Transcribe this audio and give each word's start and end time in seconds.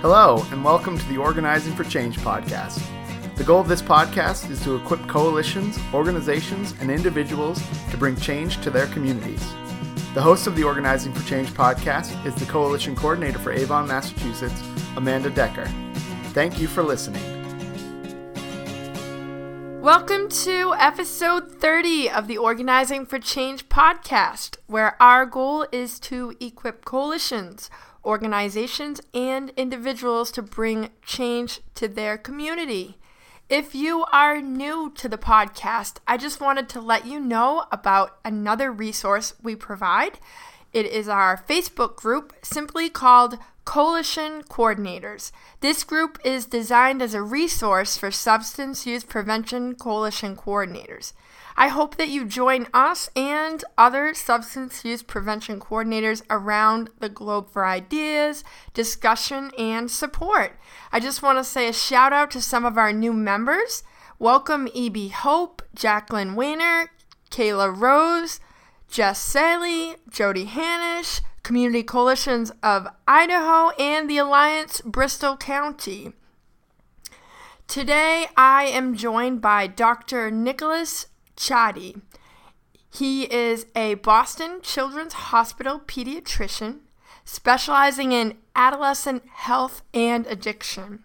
Hello, 0.00 0.46
and 0.52 0.62
welcome 0.62 0.96
to 0.96 1.04
the 1.08 1.18
Organizing 1.18 1.74
for 1.74 1.82
Change 1.82 2.18
podcast. 2.18 2.80
The 3.34 3.42
goal 3.42 3.60
of 3.60 3.66
this 3.66 3.82
podcast 3.82 4.48
is 4.48 4.62
to 4.62 4.76
equip 4.76 5.04
coalitions, 5.08 5.76
organizations, 5.92 6.72
and 6.80 6.88
individuals 6.88 7.60
to 7.90 7.96
bring 7.96 8.14
change 8.14 8.60
to 8.60 8.70
their 8.70 8.86
communities. 8.86 9.44
The 10.14 10.22
host 10.22 10.46
of 10.46 10.54
the 10.54 10.62
Organizing 10.62 11.12
for 11.12 11.28
Change 11.28 11.48
podcast 11.48 12.24
is 12.24 12.32
the 12.36 12.44
Coalition 12.44 12.94
Coordinator 12.94 13.40
for 13.40 13.50
Avon, 13.50 13.88
Massachusetts, 13.88 14.62
Amanda 14.94 15.30
Decker. 15.30 15.66
Thank 16.26 16.60
you 16.60 16.68
for 16.68 16.84
listening. 16.84 17.24
Welcome 19.82 20.28
to 20.28 20.74
episode 20.78 21.50
30 21.50 22.08
of 22.08 22.28
the 22.28 22.38
Organizing 22.38 23.04
for 23.04 23.18
Change 23.18 23.68
podcast, 23.68 24.58
where 24.68 25.00
our 25.02 25.26
goal 25.26 25.66
is 25.72 25.98
to 26.00 26.36
equip 26.38 26.84
coalitions, 26.84 27.68
organizations, 28.08 29.02
and 29.12 29.50
individuals 29.50 30.32
to 30.32 30.42
bring 30.42 30.88
change 31.04 31.60
to 31.74 31.86
their 31.86 32.16
community. 32.16 32.96
If 33.50 33.74
you 33.74 34.04
are 34.10 34.40
new 34.40 34.90
to 34.96 35.08
the 35.08 35.18
podcast, 35.18 35.98
I 36.06 36.16
just 36.16 36.40
wanted 36.40 36.70
to 36.70 36.80
let 36.80 37.06
you 37.06 37.20
know 37.20 37.66
about 37.70 38.18
another 38.24 38.72
resource 38.72 39.34
we 39.42 39.54
provide. 39.54 40.18
It 40.72 40.86
is 40.86 41.06
our 41.08 41.36
Facebook 41.36 41.96
group, 41.96 42.34
simply 42.42 42.88
called 42.88 43.38
Coalition 43.64 44.42
Coordinators. 44.42 45.30
This 45.60 45.84
group 45.84 46.18
is 46.24 46.46
designed 46.46 47.02
as 47.02 47.12
a 47.12 47.22
resource 47.22 47.98
for 47.98 48.10
substance 48.10 48.86
use 48.86 49.04
prevention 49.04 49.74
coalition 49.74 50.34
coordinators. 50.34 51.12
I 51.60 51.66
hope 51.66 51.96
that 51.96 52.08
you 52.08 52.24
join 52.24 52.68
us 52.72 53.10
and 53.16 53.64
other 53.76 54.14
substance 54.14 54.84
use 54.84 55.02
prevention 55.02 55.58
coordinators 55.58 56.22
around 56.30 56.88
the 57.00 57.08
globe 57.08 57.50
for 57.50 57.66
ideas, 57.66 58.44
discussion, 58.74 59.50
and 59.58 59.90
support. 59.90 60.56
I 60.92 61.00
just 61.00 61.20
want 61.20 61.36
to 61.36 61.42
say 61.42 61.66
a 61.66 61.72
shout 61.72 62.12
out 62.12 62.30
to 62.30 62.40
some 62.40 62.64
of 62.64 62.78
our 62.78 62.92
new 62.92 63.12
members. 63.12 63.82
Welcome 64.20 64.68
E.B. 64.72 65.08
Hope, 65.08 65.62
Jacqueline 65.74 66.36
Weiner, 66.36 66.92
Kayla 67.32 67.76
Rose, 67.76 68.38
Jess 68.88 69.18
Saley, 69.18 69.96
Jody 70.08 70.46
Hanish, 70.46 71.22
Community 71.42 71.82
Coalitions 71.82 72.52
of 72.62 72.86
Idaho, 73.08 73.70
and 73.70 74.08
the 74.08 74.18
Alliance 74.18 74.80
Bristol 74.82 75.36
County. 75.36 76.12
Today 77.66 78.28
I 78.36 78.66
am 78.66 78.94
joined 78.94 79.40
by 79.42 79.66
Dr. 79.66 80.30
Nicholas 80.30 81.07
Chadi. 81.38 82.00
He 82.90 83.32
is 83.32 83.66
a 83.76 83.94
Boston 83.94 84.60
Children's 84.60 85.12
Hospital 85.14 85.80
pediatrician 85.80 86.80
specializing 87.24 88.12
in 88.12 88.38
adolescent 88.56 89.22
health 89.28 89.82
and 89.94 90.26
addiction. 90.26 91.04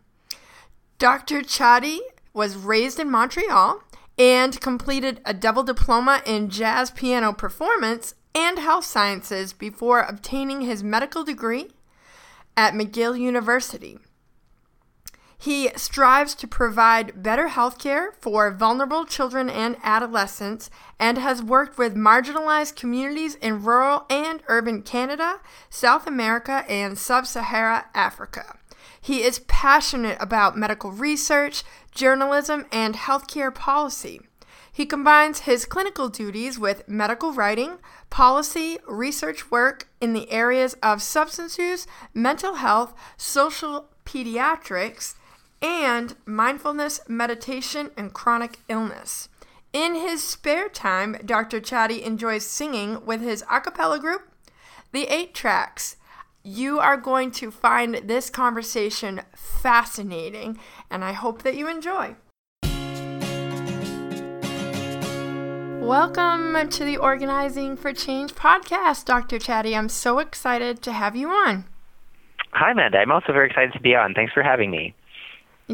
Dr. 0.97 1.41
Chadi 1.41 1.99
was 2.33 2.55
raised 2.55 2.99
in 2.99 3.11
Montreal 3.11 3.83
and 4.17 4.59
completed 4.59 5.21
a 5.25 5.33
double 5.33 5.63
diploma 5.63 6.21
in 6.25 6.49
jazz 6.49 6.89
piano 6.91 7.33
performance 7.33 8.15
and 8.33 8.57
health 8.57 8.85
sciences 8.85 9.53
before 9.53 10.01
obtaining 10.01 10.61
his 10.61 10.83
medical 10.83 11.23
degree 11.23 11.69
at 12.57 12.73
McGill 12.73 13.19
University. 13.19 13.99
He 15.44 15.72
strives 15.75 16.36
to 16.36 16.47
provide 16.47 17.22
better 17.22 17.49
health 17.49 17.77
care 17.77 18.13
for 18.22 18.49
vulnerable 18.49 19.03
children 19.03 19.50
and 19.50 19.75
adolescents 19.83 20.69
and 20.97 21.17
has 21.17 21.44
worked 21.44 21.77
with 21.77 21.97
marginalized 21.97 22.77
communities 22.77 23.35
in 23.35 23.61
rural 23.61 24.05
and 24.09 24.41
urban 24.47 24.83
Canada, 24.83 25.41
South 25.69 26.08
America, 26.08 26.63
and 26.69 26.97
Sub 26.97 27.27
Sahara 27.27 27.88
Africa. 27.94 28.58
He 29.02 29.23
is 29.23 29.39
passionate 29.39 30.16
about 30.22 30.58
medical 30.58 30.94
research, 30.94 31.66
journalism, 31.91 32.66
and 32.72 32.95
healthcare 32.95 33.53
policy. 33.53 34.22
He 34.72 34.85
combines 34.85 35.40
his 35.40 35.66
clinical 35.66 36.07
duties 36.07 36.57
with 36.57 36.88
medical 36.88 37.34
writing, 37.34 37.79
policy, 38.09 38.79
research 38.88 39.51
work 39.51 39.90
in 40.00 40.13
the 40.13 40.31
areas 40.31 40.78
of 40.81 41.01
substance 41.01 41.57
use, 41.57 41.85
mental 42.13 42.56
health, 42.56 42.94
social 43.17 43.90
pediatrics, 44.06 45.16
and 45.63 46.18
mindfulness, 46.25 47.00
meditation, 47.07 47.90
and 47.96 48.13
chronic 48.13 48.59
illness. 48.68 49.29
In 49.72 49.96
his 49.96 50.22
spare 50.22 50.68
time, 50.68 51.18
Dr. 51.25 51.62
Chadi 51.62 52.03
enjoys 52.03 52.46
singing 52.46 53.06
with 53.06 53.22
his 53.22 53.44
a 53.50 53.62
cappella 53.62 53.97
group, 53.97 54.28
The 54.91 55.06
Eight 55.06 55.34
Tracks. 55.34 55.96
You 56.44 56.79
are 56.79 56.97
going 56.97 57.31
to 57.31 57.50
find 57.50 58.02
this 58.03 58.29
conversation 58.29 59.22
fascinating, 59.34 60.59
and 60.91 61.06
I 61.06 61.13
hope 61.13 61.44
that 61.44 61.56
you 61.56 61.69
enjoy. 61.69 62.18
Welcome 65.79 66.69
to 66.69 66.84
the 66.84 66.97
Organizing 66.97 67.78
for 67.78 67.94
Change 67.94 68.35
podcast, 68.35 69.06
Dr. 69.06 69.38
Chadi. 69.38 69.78
I'm 69.78 69.90
so 69.90 70.19
excited 70.19 70.81
to 70.81 70.91
have 70.91 71.16
you 71.16 71.29
on. 71.29 71.66
Hi, 72.52 72.72
Amanda. 72.72 72.97
I'm 72.97 73.12
also 73.12 73.31
very 73.31 73.47
excited 73.47 73.72
to 73.73 73.79
be 73.79 73.96
on. 73.96 74.13
Thanks 74.13 74.34
for 74.34 74.44
having 74.44 74.69
me. 74.69 74.94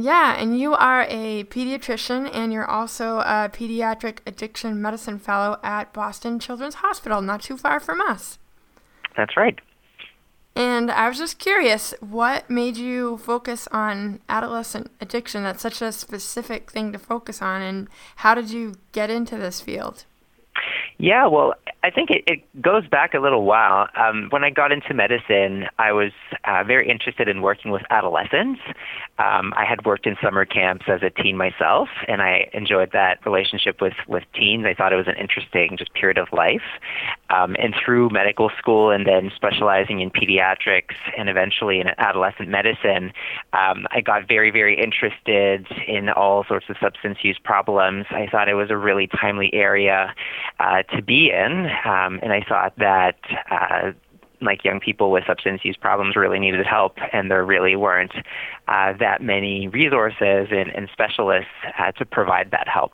Yeah, 0.02 0.36
and 0.38 0.60
you 0.60 0.74
are 0.74 1.06
a 1.10 1.44
pediatrician 1.46 2.30
and 2.34 2.54
you're 2.54 2.70
also 2.70 3.20
a 3.20 3.50
pediatric 3.52 4.20
addiction 4.26 4.82
medicine 4.82 5.20
fellow 5.20 5.60
at 5.64 5.92
Boston 5.94 6.40
Children's 6.40 6.76
Hospital, 6.76 7.22
not 7.22 7.42
too 7.42 7.58
far 7.58 7.80
from 7.80 8.00
us. 8.02 8.38
That's 9.18 9.36
right. 9.36 9.60
And 10.56 10.92
I 10.92 11.08
was 11.08 11.18
just 11.18 11.40
curious, 11.40 11.94
what 12.00 12.50
made 12.50 12.78
you 12.78 13.18
focus 13.18 13.68
on 13.72 14.20
adolescent 14.28 14.92
addiction? 15.00 15.44
That's 15.44 15.62
such 15.62 15.82
a 15.82 15.92
specific 15.92 16.72
thing 16.72 16.92
to 16.92 17.00
focus 17.00 17.42
on, 17.42 17.62
and 17.62 17.88
how 18.18 18.36
did 18.36 18.52
you 18.52 18.76
get 18.92 19.10
into 19.10 19.38
this 19.38 19.62
field? 19.62 20.06
Yeah, 20.98 21.28
well, 21.28 21.54
I 21.82 21.92
think 21.92 22.10
it, 22.10 22.24
it 22.28 22.62
goes 22.62 22.86
back 22.88 23.14
a 23.14 23.20
little 23.20 23.46
while. 23.46 23.88
Um, 23.96 24.28
when 24.32 24.44
I 24.44 24.50
got 24.50 24.74
into 24.74 24.94
medicine, 24.94 25.68
I 25.78 25.94
was 25.94 26.12
uh, 26.44 26.66
very 26.66 26.90
interested 26.90 27.30
in 27.30 27.42
working 27.42 27.72
with 27.72 27.84
adolescents. 27.90 28.60
Um, 29.20 29.54
I 29.56 29.66
had 29.66 29.86
worked 29.86 30.08
in 30.08 30.16
summer 30.24 30.46
camps 30.46 30.86
as 30.88 31.02
a 31.04 31.10
teen 31.10 31.38
myself, 31.38 31.90
and 32.08 32.22
I 32.22 32.50
enjoyed 32.54 32.92
that 32.94 33.24
relationship 33.26 33.82
with, 33.82 33.94
with 34.08 34.24
teens. 34.34 34.66
I 34.66 34.74
thought 34.74 34.94
it 34.94 34.96
was 34.96 35.08
an 35.08 35.18
interesting 35.18 35.76
just 35.78 35.94
period 35.94 36.18
of 36.18 36.28
life. 36.32 36.64
Um, 37.30 37.56
and 37.60 37.76
through 37.84 38.10
medical 38.10 38.50
school 38.58 38.92
and 38.92 39.06
then 39.06 39.32
specializing 39.36 40.00
in 40.00 40.10
pediatrics 40.10 40.96
and 41.18 41.30
eventually 41.30 41.80
in 41.80 41.88
adolescent 41.98 42.50
medicine, 42.50 43.12
um, 43.54 43.86
I 43.92 44.02
got 44.02 44.28
very, 44.28 44.52
very 44.52 44.82
interested 44.82 45.68
in 45.88 46.10
all 46.10 46.46
sorts 46.46 46.68
of 46.70 46.78
substance 46.82 47.20
use 47.22 47.40
problems. 47.44 48.06
I 48.10 48.28
thought 48.32 48.48
it 48.50 48.56
was 48.56 48.72
a 48.72 48.78
really 48.78 49.08
timely 49.08 49.54
area 49.54 50.14
uh, 50.60 50.84
to 50.96 51.02
be 51.02 51.32
in 51.32 51.68
um, 51.86 52.20
and 52.22 52.32
I 52.32 52.42
thought 52.48 52.74
that 52.78 53.18
uh, 53.52 53.92
like 54.42 54.64
young 54.64 54.80
people 54.80 55.12
with 55.12 55.24
substance 55.28 55.62
use 55.64 55.78
problems 55.78 56.16
really 56.16 56.40
needed 56.40 56.66
help, 56.66 56.98
and 57.14 57.30
there 57.30 57.44
really 57.44 57.76
weren't 57.76 58.14
uh, 58.68 58.94
that 59.00 59.22
many 59.22 59.68
resources 59.68 60.48
and, 60.52 60.70
and 60.76 60.90
specialists 60.94 61.52
uh, 61.78 61.92
to 61.94 62.06
provide 62.06 62.52
that 62.52 62.68
help. 62.68 62.94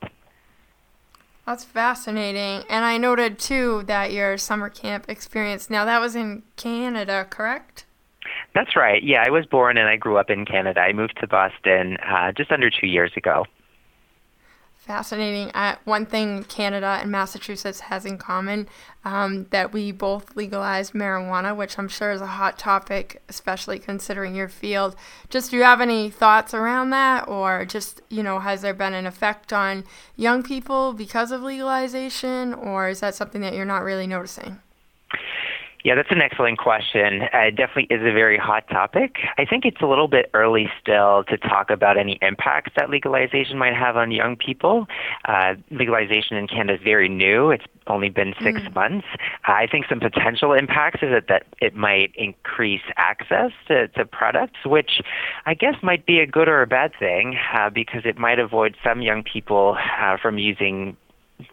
That's 1.46 1.64
fascinating. 1.64 2.64
And 2.70 2.84
I 2.84 2.98
noted 2.98 3.38
too 3.38 3.84
that 3.86 4.12
your 4.12 4.38
summer 4.38 4.70
camp 4.70 5.06
experience, 5.08 5.70
now 5.70 5.86
that 5.86 6.02
was 6.02 6.16
in 6.16 6.42
Canada, 6.56 7.28
correct? 7.30 7.86
That's 8.56 8.76
right. 8.76 9.04
Yeah, 9.04 9.24
I 9.26 9.30
was 9.30 9.46
born 9.46 9.78
and 9.78 9.88
I 9.88 9.98
grew 9.98 10.18
up 10.18 10.32
in 10.32 10.46
Canada. 10.46 10.80
I 10.80 10.94
moved 10.94 11.18
to 11.20 11.28
Boston 11.28 11.98
uh, 11.98 12.32
just 12.32 12.52
under 12.52 12.72
two 12.72 12.88
years 12.88 13.12
ago. 13.16 13.46
Fascinating. 14.86 15.50
Uh, 15.56 15.78
one 15.84 16.06
thing 16.06 16.44
Canada 16.44 17.00
and 17.02 17.10
Massachusetts 17.10 17.80
has 17.80 18.06
in 18.06 18.20
common 18.20 18.70
um, 19.04 19.46
that 19.50 19.74
we 19.74 19.92
both 19.92 20.36
legalized 20.36 20.94
marijuana, 20.94 21.56
which 21.56 21.80
I'm 21.80 21.88
sure 21.88 22.12
is 22.12 22.22
a 22.22 22.28
hot 22.28 22.60
topic, 22.60 23.20
especially 23.28 23.80
considering 23.80 24.36
your 24.36 24.48
field. 24.48 24.96
Just 25.32 25.50
do 25.50 25.58
you 25.58 25.64
have 25.64 25.82
any 25.82 26.12
thoughts 26.12 26.54
around 26.54 26.92
that, 26.92 27.28
or 27.28 27.66
just 27.66 28.02
you 28.10 28.22
know, 28.22 28.38
has 28.38 28.62
there 28.62 28.76
been 28.76 28.94
an 28.94 29.08
effect 29.08 29.52
on 29.52 29.86
young 30.16 30.44
people 30.44 30.94
because 30.94 31.32
of 31.32 31.42
legalization, 31.42 32.54
or 32.54 32.88
is 32.88 33.00
that 33.00 33.16
something 33.16 33.42
that 33.42 33.56
you're 33.56 33.66
not 33.66 33.84
really 33.84 34.06
noticing? 34.06 34.60
Yeah, 35.86 35.94
that's 35.94 36.10
an 36.10 36.20
excellent 36.20 36.58
question. 36.58 37.22
Uh, 37.32 37.42
it 37.42 37.56
definitely 37.56 37.96
is 37.96 38.02
a 38.02 38.12
very 38.12 38.40
hot 38.40 38.68
topic. 38.70 39.18
I 39.38 39.46
think 39.46 39.66
it's 39.66 39.82
a 39.82 39.86
little 39.86 40.08
bit 40.08 40.32
early 40.34 40.68
still 40.82 41.24
to 41.26 41.38
talk 41.38 41.70
about 41.70 41.96
any 41.96 42.18
impacts 42.24 42.72
that 42.76 42.90
legalization 42.90 43.60
might 43.60 43.76
have 43.76 43.96
on 43.96 44.10
young 44.10 44.36
people. 44.36 44.88
Uh, 45.26 45.54
legalization 45.70 46.38
in 46.38 46.48
Canada 46.48 46.74
is 46.74 46.80
very 46.84 47.08
new. 47.08 47.52
It's 47.52 47.66
only 47.86 48.10
been 48.10 48.34
six 48.42 48.62
mm. 48.62 48.74
months. 48.74 49.06
I 49.44 49.68
think 49.68 49.86
some 49.88 50.00
potential 50.00 50.54
impacts 50.54 51.04
is 51.04 51.12
that, 51.12 51.28
that 51.28 51.44
it 51.62 51.76
might 51.76 52.14
increase 52.16 52.82
access 52.98 53.52
to, 53.68 53.88
to 53.90 54.06
products, 54.06 54.66
which 54.66 55.04
I 55.46 55.54
guess 55.54 55.76
might 55.84 56.08
be 56.08 56.18
a 56.18 56.26
good 56.26 56.48
or 56.48 56.64
a 56.64 56.68
bad 56.68 56.94
thing 56.98 57.38
uh, 57.54 57.70
because 57.70 58.02
it 58.06 58.18
might 58.18 58.40
avoid 58.40 58.76
some 58.84 59.04
young 59.04 59.22
people 59.22 59.78
uh, 60.02 60.18
from 60.20 60.40
using 60.40 60.98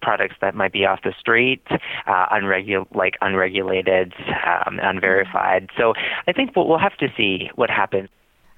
products 0.01 0.37
that 0.41 0.55
might 0.55 0.73
be 0.73 0.85
off 0.85 1.01
the 1.03 1.15
street, 1.19 1.63
uh, 2.07 2.27
unregu- 2.33 2.87
like 2.95 3.15
unregulated, 3.21 4.15
um, 4.67 4.79
unverified. 4.83 5.71
So 5.77 5.95
I 6.27 6.33
think 6.33 6.55
we'll, 6.57 6.69
we'll 6.69 6.79
have 6.79 6.97
to 6.99 7.09
see 7.17 7.51
what 7.57 7.71
happens. 7.71 8.09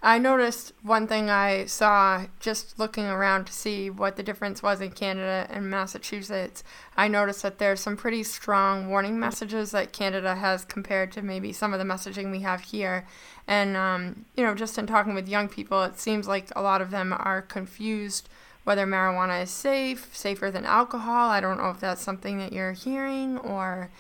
I 0.06 0.18
noticed 0.18 0.74
one 0.82 1.06
thing 1.06 1.30
I 1.30 1.64
saw 1.64 2.26
just 2.38 2.78
looking 2.78 3.06
around 3.06 3.46
to 3.46 3.54
see 3.54 3.88
what 3.88 4.16
the 4.16 4.22
difference 4.22 4.62
was 4.62 4.82
in 4.82 4.90
Canada 4.90 5.46
and 5.48 5.70
Massachusetts. 5.70 6.62
I 6.94 7.08
noticed 7.08 7.42
that 7.42 7.58
there's 7.58 7.80
some 7.80 7.96
pretty 7.96 8.22
strong 8.22 8.90
warning 8.90 9.18
messages 9.18 9.70
that 9.70 9.94
Canada 9.94 10.34
has 10.34 10.66
compared 10.66 11.10
to 11.12 11.22
maybe 11.22 11.54
some 11.54 11.72
of 11.72 11.78
the 11.78 11.86
messaging 11.86 12.30
we 12.30 12.40
have 12.40 12.60
here. 12.60 13.06
And, 13.48 13.78
um, 13.78 14.26
you 14.36 14.44
know, 14.44 14.54
just 14.54 14.76
in 14.76 14.86
talking 14.86 15.14
with 15.14 15.26
young 15.26 15.48
people, 15.48 15.82
it 15.84 15.98
seems 15.98 16.28
like 16.28 16.50
a 16.54 16.60
lot 16.60 16.82
of 16.82 16.90
them 16.90 17.14
are 17.14 17.40
confused 17.40 18.28
whether 18.64 18.86
marijuana 18.86 19.42
is 19.42 19.50
safe, 19.50 20.14
safer 20.16 20.50
than 20.50 20.64
alcohol. 20.64 21.30
I 21.30 21.40
don't 21.40 21.58
know 21.58 21.70
if 21.70 21.80
that's 21.80 22.02
something 22.02 22.38
that 22.38 22.52
you're 22.52 22.72
hearing 22.72 23.38
or, 23.38 23.90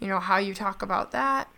you 0.00 0.08
know, 0.08 0.18
how 0.18 0.38
you 0.38 0.54
talk 0.54 0.82
about 0.82 1.12
that. 1.12 1.48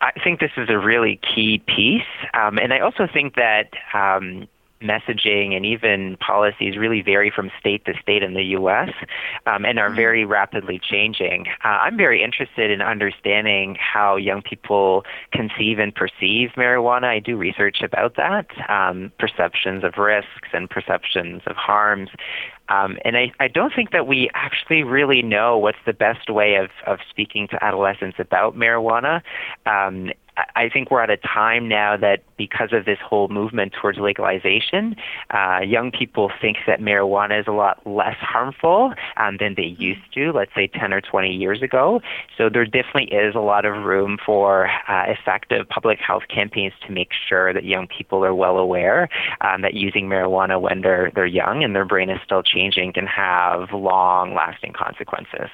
I 0.00 0.12
think 0.24 0.40
this 0.40 0.52
is 0.56 0.70
a 0.70 0.78
really 0.78 1.20
key 1.34 1.58
piece. 1.58 2.02
Um, 2.32 2.58
and 2.58 2.72
I 2.72 2.80
also 2.80 3.06
think 3.06 3.34
that 3.34 3.68
um, 3.92 4.48
messaging 4.82 5.54
and 5.54 5.66
even 5.66 6.16
policies 6.16 6.76
really 6.76 7.02
vary 7.02 7.30
from 7.30 7.50
state 7.58 7.84
to 7.84 7.94
state 8.00 8.22
in 8.22 8.34
the 8.34 8.44
U.S. 8.44 8.90
Um, 9.46 9.64
and 9.64 9.78
are 9.78 9.88
mm-hmm. 9.88 9.96
very 9.96 10.24
rapidly 10.24 10.80
changing. 10.82 11.46
Uh, 11.64 11.78
I'm 11.82 11.96
very 11.96 12.22
interested 12.22 12.70
in 12.70 12.80
understanding 12.80 13.76
how 13.78 14.16
young 14.16 14.42
people 14.42 15.04
conceive 15.32 15.78
and 15.78 15.94
perceive 15.94 16.50
marijuana. 16.56 17.04
I 17.04 17.18
do 17.18 17.36
research 17.36 17.82
about 17.82 18.16
that, 18.16 18.46
um, 18.68 19.12
perceptions 19.18 19.84
of 19.84 19.96
risks 19.98 20.48
and 20.52 20.68
perceptions 20.68 21.42
of 21.46 21.56
harms. 21.56 22.10
Um, 22.70 22.98
and 23.04 23.16
I, 23.16 23.32
I 23.40 23.48
don't 23.48 23.74
think 23.74 23.90
that 23.90 24.06
we 24.06 24.30
actually 24.32 24.84
really 24.84 25.22
know 25.22 25.58
what's 25.58 25.78
the 25.86 25.92
best 25.92 26.30
way 26.30 26.54
of, 26.54 26.70
of 26.86 27.00
speaking 27.10 27.48
to 27.48 27.62
adolescents 27.62 28.18
about 28.20 28.56
marijuana. 28.56 29.22
Um, 29.66 30.12
I 30.56 30.68
think 30.68 30.90
we're 30.90 31.02
at 31.02 31.10
a 31.10 31.16
time 31.16 31.68
now 31.68 31.96
that 31.96 32.22
because 32.36 32.72
of 32.72 32.84
this 32.84 32.98
whole 33.04 33.28
movement 33.28 33.72
towards 33.72 33.98
legalization, 33.98 34.96
uh, 35.30 35.60
young 35.64 35.90
people 35.90 36.30
think 36.40 36.58
that 36.66 36.80
marijuana 36.80 37.40
is 37.40 37.46
a 37.46 37.52
lot 37.52 37.86
less 37.86 38.16
harmful 38.18 38.92
um, 39.16 39.36
than 39.38 39.54
they 39.56 39.76
used 39.78 40.12
to, 40.14 40.32
let's 40.32 40.54
say 40.54 40.66
10 40.66 40.92
or 40.92 41.00
20 41.00 41.30
years 41.30 41.62
ago. 41.62 42.00
So 42.36 42.48
there 42.48 42.64
definitely 42.64 43.16
is 43.16 43.34
a 43.34 43.40
lot 43.40 43.64
of 43.64 43.84
room 43.84 44.18
for 44.24 44.68
uh, 44.88 45.04
effective 45.06 45.68
public 45.68 45.98
health 45.98 46.24
campaigns 46.28 46.72
to 46.86 46.92
make 46.92 47.10
sure 47.28 47.52
that 47.52 47.64
young 47.64 47.86
people 47.86 48.24
are 48.24 48.34
well 48.34 48.58
aware 48.58 49.08
um, 49.40 49.62
that 49.62 49.74
using 49.74 50.08
marijuana 50.08 50.60
when 50.60 50.80
they're, 50.80 51.10
they're 51.14 51.26
young 51.26 51.64
and 51.64 51.74
their 51.74 51.84
brain 51.84 52.10
is 52.10 52.20
still 52.24 52.42
changing 52.42 52.92
can 52.92 53.06
have 53.06 53.72
long 53.72 54.34
lasting 54.34 54.72
consequences. 54.72 55.50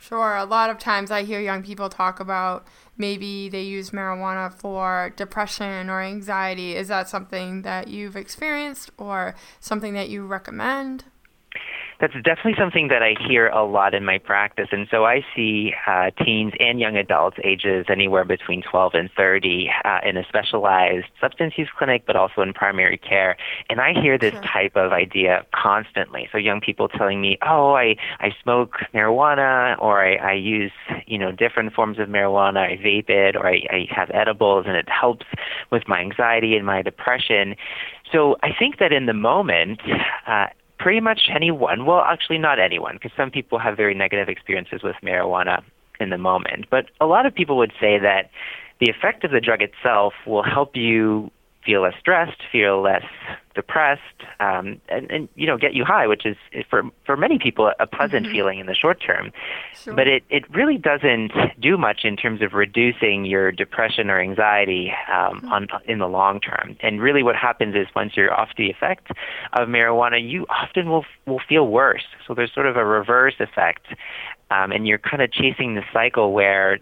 Sure. 0.00 0.34
A 0.34 0.46
lot 0.46 0.70
of 0.70 0.78
times 0.78 1.10
I 1.10 1.24
hear 1.24 1.40
young 1.40 1.62
people 1.62 1.90
talk 1.90 2.20
about 2.20 2.66
maybe 2.96 3.50
they 3.50 3.62
use 3.62 3.90
marijuana 3.90 4.50
for 4.52 5.12
depression 5.14 5.90
or 5.90 6.00
anxiety. 6.00 6.74
Is 6.74 6.88
that 6.88 7.06
something 7.08 7.62
that 7.62 7.88
you've 7.88 8.16
experienced 8.16 8.90
or 8.96 9.34
something 9.60 9.92
that 9.92 10.08
you 10.08 10.26
recommend? 10.26 11.04
That's 12.00 12.14
definitely 12.24 12.54
something 12.58 12.88
that 12.88 13.02
I 13.02 13.14
hear 13.28 13.48
a 13.48 13.64
lot 13.64 13.92
in 13.92 14.04
my 14.04 14.18
practice. 14.18 14.68
And 14.72 14.88
so 14.90 15.04
I 15.04 15.24
see 15.36 15.74
uh, 15.86 16.10
teens 16.24 16.54
and 16.58 16.80
young 16.80 16.96
adults, 16.96 17.36
ages 17.44 17.86
anywhere 17.90 18.24
between 18.24 18.62
12 18.62 18.94
and 18.94 19.10
30, 19.14 19.70
uh, 19.84 19.98
in 20.04 20.16
a 20.16 20.24
specialized 20.26 21.06
substance 21.20 21.54
use 21.58 21.68
clinic, 21.76 22.04
but 22.06 22.16
also 22.16 22.40
in 22.40 22.54
primary 22.54 22.96
care. 22.96 23.36
And 23.68 23.80
I 23.80 23.92
hear 23.92 24.16
this 24.16 24.32
sure. 24.32 24.40
type 24.42 24.76
of 24.76 24.92
idea 24.92 25.44
constantly. 25.54 26.28
So 26.32 26.38
young 26.38 26.60
people 26.60 26.88
telling 26.88 27.20
me, 27.20 27.36
"Oh, 27.46 27.74
I 27.74 27.96
I 28.18 28.30
smoke 28.42 28.76
marijuana, 28.94 29.76
or 29.78 30.02
I, 30.02 30.14
I 30.14 30.32
use 30.32 30.72
you 31.06 31.18
know 31.18 31.32
different 31.32 31.74
forms 31.74 31.98
of 31.98 32.08
marijuana. 32.08 32.58
I 32.58 32.76
vape 32.76 33.10
it, 33.10 33.36
or 33.36 33.46
I, 33.46 33.62
I 33.70 33.88
have 33.90 34.10
edibles, 34.14 34.64
and 34.66 34.76
it 34.76 34.88
helps 34.88 35.26
with 35.70 35.86
my 35.86 36.00
anxiety 36.00 36.56
and 36.56 36.64
my 36.64 36.82
depression." 36.82 37.56
So 38.12 38.36
I 38.42 38.50
think 38.56 38.78
that 38.78 38.92
in 38.92 39.06
the 39.06 39.14
moment, 39.14 39.80
uh, 40.26 40.46
pretty 40.80 41.00
much 41.00 41.28
anyone, 41.32 41.84
well, 41.84 42.00
actually, 42.00 42.38
not 42.38 42.58
anyone, 42.58 42.94
because 42.94 43.12
some 43.16 43.30
people 43.30 43.58
have 43.58 43.76
very 43.76 43.94
negative 43.94 44.28
experiences 44.28 44.82
with 44.82 44.96
marijuana 45.04 45.62
in 46.00 46.08
the 46.08 46.18
moment. 46.18 46.66
But 46.70 46.86
a 47.00 47.06
lot 47.06 47.26
of 47.26 47.34
people 47.34 47.58
would 47.58 47.72
say 47.78 47.98
that 47.98 48.30
the 48.80 48.90
effect 48.90 49.22
of 49.24 49.30
the 49.30 49.40
drug 49.40 49.60
itself 49.60 50.14
will 50.26 50.42
help 50.42 50.74
you 50.74 51.30
feel 51.70 51.82
less 51.82 51.94
stressed, 52.00 52.42
feel 52.50 52.82
less 52.82 53.04
depressed, 53.54 54.00
um, 54.40 54.80
and, 54.88 55.10
and 55.10 55.28
you 55.36 55.46
know 55.46 55.56
get 55.56 55.72
you 55.72 55.84
high, 55.84 56.06
which 56.06 56.26
is 56.26 56.36
for 56.68 56.82
for 57.06 57.16
many 57.16 57.38
people 57.38 57.70
a 57.78 57.86
pleasant 57.86 58.26
mm-hmm. 58.26 58.34
feeling 58.34 58.58
in 58.58 58.66
the 58.66 58.74
short 58.74 59.00
term. 59.00 59.32
Sure. 59.74 59.94
But 59.94 60.08
it 60.08 60.24
it 60.30 60.50
really 60.52 60.78
doesn't 60.78 61.32
do 61.60 61.78
much 61.78 62.00
in 62.04 62.16
terms 62.16 62.42
of 62.42 62.54
reducing 62.54 63.24
your 63.24 63.52
depression 63.52 64.10
or 64.10 64.20
anxiety 64.20 64.92
um, 65.12 65.40
mm-hmm. 65.40 65.52
on 65.52 65.68
in 65.86 66.00
the 66.00 66.08
long 66.08 66.40
term. 66.40 66.76
And 66.80 67.00
really, 67.00 67.22
what 67.22 67.36
happens 67.36 67.76
is 67.76 67.86
once 67.94 68.16
you're 68.16 68.34
off 68.34 68.48
the 68.56 68.68
effect 68.68 69.12
of 69.52 69.68
marijuana, 69.68 70.18
you 70.20 70.46
often 70.48 70.90
will 70.90 71.04
will 71.26 71.42
feel 71.48 71.68
worse. 71.68 72.04
So 72.26 72.34
there's 72.34 72.52
sort 72.52 72.66
of 72.66 72.76
a 72.76 72.84
reverse 72.84 73.34
effect. 73.38 73.86
Um, 74.52 74.72
and 74.72 74.84
you're 74.84 74.98
kind 74.98 75.22
of 75.22 75.30
chasing 75.30 75.76
the 75.76 75.84
cycle 75.92 76.32
where 76.32 76.80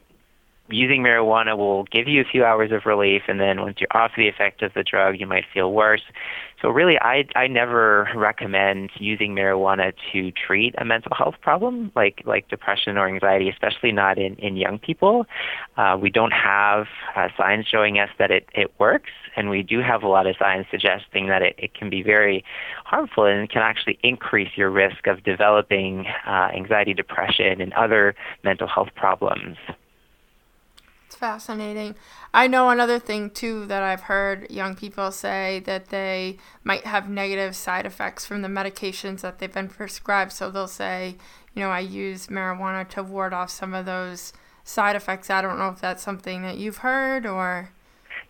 using 0.69 1.03
marijuana 1.03 1.57
will 1.57 1.85
give 1.85 2.09
you 2.09 2.21
a 2.21 2.25
few 2.25 2.45
hours 2.45 2.73
of 2.73 2.87
relief, 2.87 3.23
and 3.29 3.41
then 3.41 3.61
once 3.61 3.79
you're 3.81 3.89
off 3.97 4.13
the 4.17 4.29
effect 4.29 4.63
of 4.63 4.73
the 4.75 4.83
drug, 4.83 5.19
you 5.19 5.27
might 5.27 5.45
feel 5.53 5.73
worse. 5.73 6.03
So 6.61 6.71
really, 6.71 6.99
I 7.01 7.25
I 7.37 7.47
never 7.47 8.09
recommend 8.17 8.91
using 8.99 9.35
marijuana 9.35 9.93
to 10.13 10.33
treat 10.33 10.75
a 10.79 10.85
mental 10.85 11.13
health 11.17 11.37
problem 11.41 11.93
like 11.95 12.23
like 12.25 12.49
depression 12.49 12.99
or 12.99 13.07
anxiety, 13.07 13.49
especially 13.49 13.93
not 13.93 14.19
in 14.19 14.35
in 14.37 14.57
young 14.57 14.79
people. 14.79 15.27
Uh, 15.77 15.97
we 16.01 16.11
don't 16.11 16.33
have 16.33 16.87
uh, 17.15 17.29
science 17.37 17.67
showing 17.69 17.99
us 18.01 18.11
that 18.19 18.33
it 18.33 18.49
it 18.55 18.73
works, 18.81 19.11
and 19.37 19.51
we 19.51 19.63
do 19.63 19.81
have 19.81 20.03
a 20.03 20.09
lot 20.09 20.27
of 20.27 20.35
science 20.37 20.67
suggesting 20.71 21.29
that 21.29 21.43
it, 21.43 21.55
it 21.59 21.75
can 21.75 21.89
be 21.91 22.03
very 22.03 22.45
harmful 22.85 23.25
and 23.25 23.49
can 23.49 23.63
actually 23.63 23.99
increase 24.03 24.51
your 24.57 24.71
risk 24.71 25.07
of 25.07 25.23
developing 25.23 26.07
uh, 26.27 26.49
anxiety, 26.53 26.93
depression, 26.93 27.61
and 27.61 27.73
other 27.75 28.17
mental 28.43 28.67
health 28.67 28.89
problems 28.97 29.57
fascinating. 31.19 31.97
I 32.33 32.47
know 32.47 32.71
another 32.71 32.99
thing 32.99 33.31
too 33.31 33.67
that 33.67 33.83
I've 33.83 34.03
heard 34.03 34.51
young 34.51 34.75
people 34.77 35.11
say 35.11 35.61
that 35.67 35.89
they 35.89 36.39
might 36.65 36.87
have 36.87 37.11
negative 37.11 37.55
side 37.57 37.85
effects 37.85 38.25
from 38.25 38.43
the 38.43 38.49
medications 38.49 39.21
that 39.21 39.39
they've 39.39 39.53
been 39.53 39.69
prescribed. 39.69 40.33
So 40.33 40.51
they'll 40.51 40.69
say, 40.69 41.17
you 41.55 41.63
know, 41.63 41.71
I 41.71 41.81
use 41.81 42.29
marijuana 42.29 42.89
to 42.91 43.03
ward 43.03 43.35
off 43.35 43.51
some 43.51 43.75
of 43.75 43.85
those 43.85 44.33
side 44.65 44.97
effects. 44.97 45.29
I 45.29 45.43
don't 45.43 45.59
know 45.59 45.69
if 45.69 45.81
that's 45.81 46.03
something 46.03 46.43
that 46.43 46.57
you've 46.59 46.79
heard 46.79 47.27
or. 47.27 47.71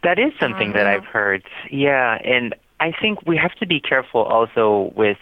That 0.02 0.18
is 0.18 0.32
something 0.40 0.72
that 0.72 0.86
I've 0.86 1.04
heard. 1.04 1.42
Yeah, 1.70 2.18
and 2.24 2.54
I 2.80 2.92
think 2.92 3.26
we 3.26 3.36
have 3.36 3.54
to 3.56 3.66
be 3.66 3.80
careful 3.80 4.22
also 4.22 4.92
with 4.94 5.18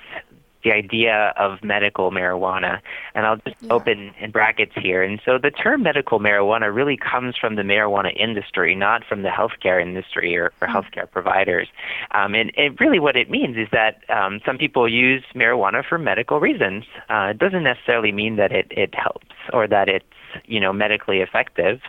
the 0.66 0.72
idea 0.72 1.32
of 1.36 1.62
medical 1.62 2.10
marijuana. 2.10 2.80
And 3.14 3.24
I'll 3.24 3.36
just 3.36 3.56
yeah. 3.60 3.72
open 3.72 4.12
in 4.18 4.32
brackets 4.32 4.72
here. 4.74 5.00
And 5.02 5.20
so 5.24 5.38
the 5.38 5.52
term 5.52 5.84
medical 5.84 6.18
marijuana 6.18 6.74
really 6.74 6.96
comes 6.96 7.36
from 7.36 7.54
the 7.54 7.62
marijuana 7.62 8.14
industry, 8.16 8.74
not 8.74 9.04
from 9.04 9.22
the 9.22 9.28
healthcare 9.28 9.80
industry 9.80 10.36
or, 10.36 10.46
or 10.46 10.66
mm-hmm. 10.66 10.76
healthcare 10.76 11.08
providers. 11.08 11.68
Um, 12.10 12.34
and, 12.34 12.50
and 12.56 12.78
really 12.80 12.98
what 12.98 13.16
it 13.16 13.30
means 13.30 13.56
is 13.56 13.68
that 13.70 14.02
um, 14.10 14.40
some 14.44 14.58
people 14.58 14.88
use 14.88 15.22
marijuana 15.36 15.84
for 15.88 15.98
medical 15.98 16.40
reasons. 16.40 16.84
Uh, 17.08 17.28
it 17.30 17.38
doesn't 17.38 17.62
necessarily 17.62 18.10
mean 18.10 18.34
that 18.36 18.50
it, 18.50 18.66
it 18.72 18.92
helps 18.92 19.36
or 19.52 19.68
that 19.68 19.88
it's 19.88 20.04
you 20.46 20.60
know 20.60 20.72
medically 20.72 21.20
effective. 21.20 21.80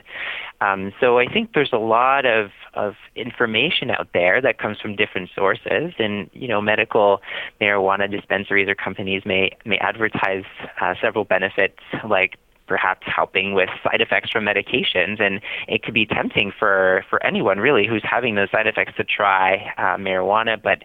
Um, 0.60 0.92
so 1.00 1.20
I 1.20 1.27
think 1.32 1.54
there's 1.54 1.74
a 1.74 1.77
lot 1.77 2.25
of, 2.25 2.50
of 2.74 2.96
information 3.16 3.92
out 3.92 4.10
there 4.13 4.42
that 4.42 4.58
comes 4.58 4.80
from 4.80 4.96
different 4.96 5.30
sources, 5.36 5.94
and 6.00 6.30
you 6.34 6.48
know, 6.48 6.62
medical 6.62 7.22
marijuana 7.62 8.10
dispensaries 8.10 8.68
or 8.68 8.75
companies 8.75 9.24
may 9.25 9.56
may 9.66 9.77
advertise 9.77 10.46
uh, 10.82 10.96
several 11.01 11.25
benefits 11.25 11.77
like 12.10 12.38
perhaps 12.68 13.08
helping 13.08 13.54
with 13.54 13.70
side 13.84 14.01
effects 14.01 14.30
from 14.30 14.46
medications. 14.46 15.22
And 15.22 15.42
it 15.68 15.84
could 15.84 15.94
be 15.94 16.06
tempting 16.06 16.51
for, 16.58 17.04
for 17.10 17.25
anyone 17.25 17.60
really 17.60 17.88
who's 17.88 18.04
having 18.04 18.36
those 18.36 18.51
side 18.51 18.68
effects 18.68 18.94
to 18.98 19.04
try 19.04 19.74
uh, 19.77 19.98
marijuana. 19.98 20.62
But 20.62 20.84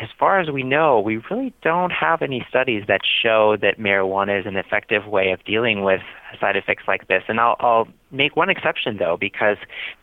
as 0.00 0.08
far 0.18 0.40
as 0.40 0.50
we 0.50 0.62
know, 0.62 1.00
we 1.00 1.18
really 1.30 1.52
don't 1.62 1.90
have 1.90 2.22
any 2.22 2.46
studies 2.48 2.84
that 2.88 3.00
show 3.04 3.56
that 3.60 3.78
marijuana 3.78 4.40
is 4.40 4.46
an 4.46 4.56
effective 4.56 5.06
way 5.06 5.32
of 5.32 5.44
dealing 5.44 5.82
with 5.82 6.02
side 6.38 6.56
effects 6.56 6.84
like 6.86 7.08
this. 7.08 7.22
And 7.28 7.40
I'll, 7.40 7.56
I'll 7.60 7.88
make 8.10 8.36
one 8.36 8.50
exception 8.50 8.96
though, 8.98 9.16
because 9.18 9.56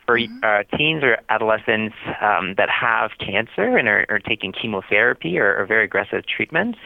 for 0.06 0.18
mm-hmm. 0.18 0.38
uh, 0.42 0.76
teens 0.76 1.02
or 1.02 1.18
adolescents 1.28 1.94
um, 2.20 2.54
that 2.56 2.68
have 2.68 3.12
cancer 3.18 3.76
and 3.76 3.88
are, 3.88 4.06
are 4.08 4.18
taking 4.18 4.52
chemotherapy 4.52 5.38
or, 5.38 5.56
or, 5.56 5.66
very 5.66 5.84
aggressive 5.84 6.24
treatments, 6.26 6.78